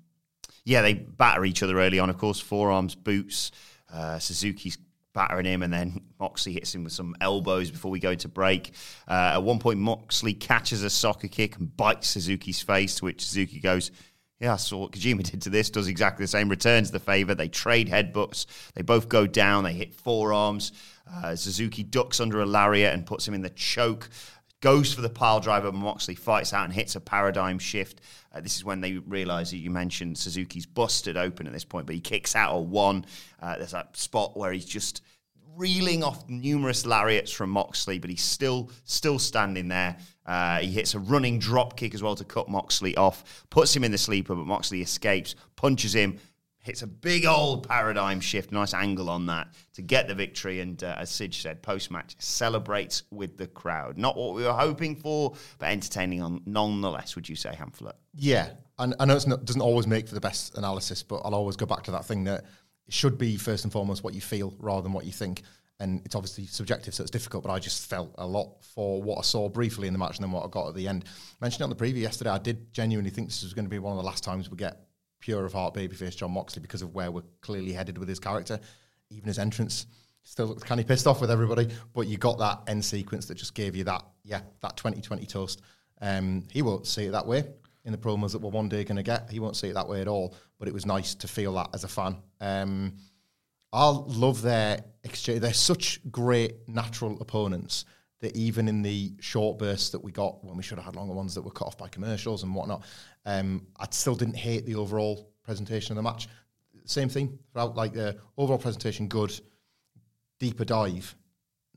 [0.66, 3.52] yeah, they batter each other early on, of course, forearms, boots.
[3.92, 4.78] Uh, Suzuki's
[5.14, 8.74] battering him, and then Moxley hits him with some elbows before we go to break.
[9.08, 13.26] Uh, at one point, Moxley catches a soccer kick and bites Suzuki's face, to which
[13.26, 13.92] Suzuki goes,
[14.40, 17.34] yeah, I saw what Kojima did to this, does exactly the same, returns the favor.
[17.34, 18.46] They trade headbutts.
[18.76, 19.64] They both go down.
[19.64, 20.72] They hit forearms.
[21.12, 24.10] Uh, Suzuki ducks under a lariat and puts him in the choke.
[24.60, 25.72] Goes for the pile driver.
[25.72, 28.02] Moxley fights out and hits a paradigm shift.
[28.34, 31.86] Uh, this is when they realize that you mentioned Suzuki's busted open at this point,
[31.86, 33.06] but he kicks out a one.
[33.40, 35.04] Uh, there's that spot where he's just
[35.56, 39.98] reeling off numerous lariats from Moxley, but he's still still standing there.
[40.26, 43.84] Uh, he hits a running drop kick as well to cut Moxley off, puts him
[43.84, 46.20] in the sleeper, but Moxley escapes, punches him,
[46.68, 50.60] hits a big old paradigm shift, nice angle on that to get the victory.
[50.60, 53.98] And uh, as Sid said, post match celebrates with the crowd.
[53.98, 57.16] Not what we were hoping for, but entertaining on nonetheless.
[57.16, 57.94] Would you say, Hamflett?
[58.14, 61.56] Yeah, and I know it doesn't always make for the best analysis, but I'll always
[61.56, 62.44] go back to that thing that
[62.86, 65.44] it should be first and foremost what you feel rather than what you think.
[65.80, 67.44] And it's obviously subjective, so it's difficult.
[67.44, 70.24] But I just felt a lot for what I saw briefly in the match and
[70.24, 71.06] then what I got at the end.
[71.40, 72.32] mentioned it on the preview yesterday.
[72.32, 74.58] I did genuinely think this was going to be one of the last times we
[74.58, 74.87] get
[75.20, 78.60] pure of heart babyface Jon Moxley because of where we're clearly headed with his character.
[79.10, 79.88] Even his entrance
[80.24, 83.36] still looks kind of pissed off with everybody, but you got that end sequence that
[83.36, 85.62] just gave you that, yeah, that 2020 toast.
[86.02, 87.46] Um, he won't see it that way
[87.86, 89.30] in the promos that we're one day going to get.
[89.32, 91.70] He won't see it that way at all, but it was nice to feel that
[91.74, 92.18] as a fan.
[92.42, 92.98] Um,
[93.72, 95.40] I love their exchange.
[95.40, 97.86] They're such great natural opponents
[98.22, 101.14] that even in the short bursts that we got when we should have had longer
[101.14, 102.84] ones that were cut off by commercials and whatnot,
[103.26, 106.28] um, I still didn't hate the overall presentation of the match.
[106.86, 109.40] Same thing throughout, like the overall presentation, good.
[110.40, 111.16] Deeper dive,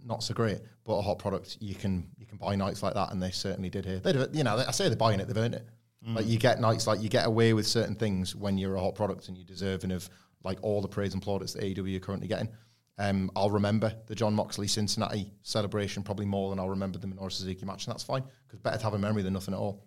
[0.05, 1.57] not so great, but a hot product.
[1.61, 3.99] You can you can buy nights like that, and they certainly did here.
[3.99, 5.67] They, you know, I say they're buying it, they've earned it.
[6.15, 8.95] Like you get nights like you get away with certain things when you're a hot
[8.95, 10.09] product and you're deserving of
[10.45, 12.49] like all the praise and plaudits that AEW are currently getting.
[13.01, 17.33] Um, I'll remember the Jon Moxley Cincinnati celebration probably more than I'll remember the Minoru
[17.33, 19.87] Suzuki match, and that's fine because better to have a memory than nothing at all.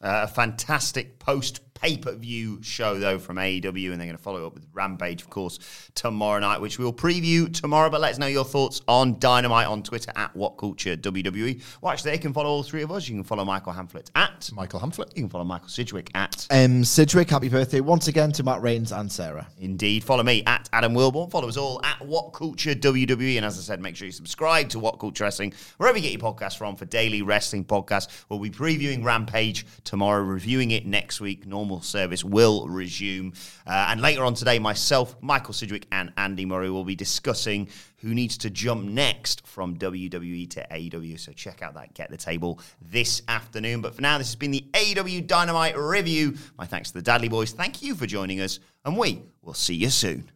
[0.00, 4.22] Uh, a fantastic post pay per view show, though, from AEW, and they're going to
[4.22, 5.58] follow up with Rampage, of course,
[5.94, 7.90] tomorrow night, which we'll preview tomorrow.
[7.90, 11.62] But let us know your thoughts on Dynamite on Twitter at What Culture WWE.
[11.80, 13.08] Well, actually, they can follow all three of us.
[13.08, 15.14] You can follow Michael Hamflett at Michael Hamflett.
[15.16, 18.92] You can follow Michael Sidgwick at Um, Sidgwick, happy birthday once again to Matt Rains
[18.92, 19.46] and Sarah.
[19.58, 20.04] Indeed.
[20.04, 21.30] Follow me at Adam Wilbourn.
[21.30, 23.36] Follow us all at What Culture WWE.
[23.36, 26.20] And as I said, make sure you subscribe to What Culture Wrestling, wherever you get
[26.20, 28.08] your podcasts from, for daily wrestling podcasts.
[28.28, 31.46] We'll be previewing Rampage tomorrow, reviewing it next week.
[31.46, 33.32] Normal service will resume.
[33.66, 37.68] Uh, and later on today, myself, Michael Sidgwick, and Andy Murray will be discussing
[37.98, 41.18] who needs to jump next from WWE to AEW.
[41.18, 43.80] So check out that Get the Table this afternoon.
[43.80, 46.36] But for now, this has been the AEW Dynamite review.
[46.56, 47.52] My thanks to the Dudley Boys.
[47.52, 50.30] Thank you for joining us, and we will see you soon.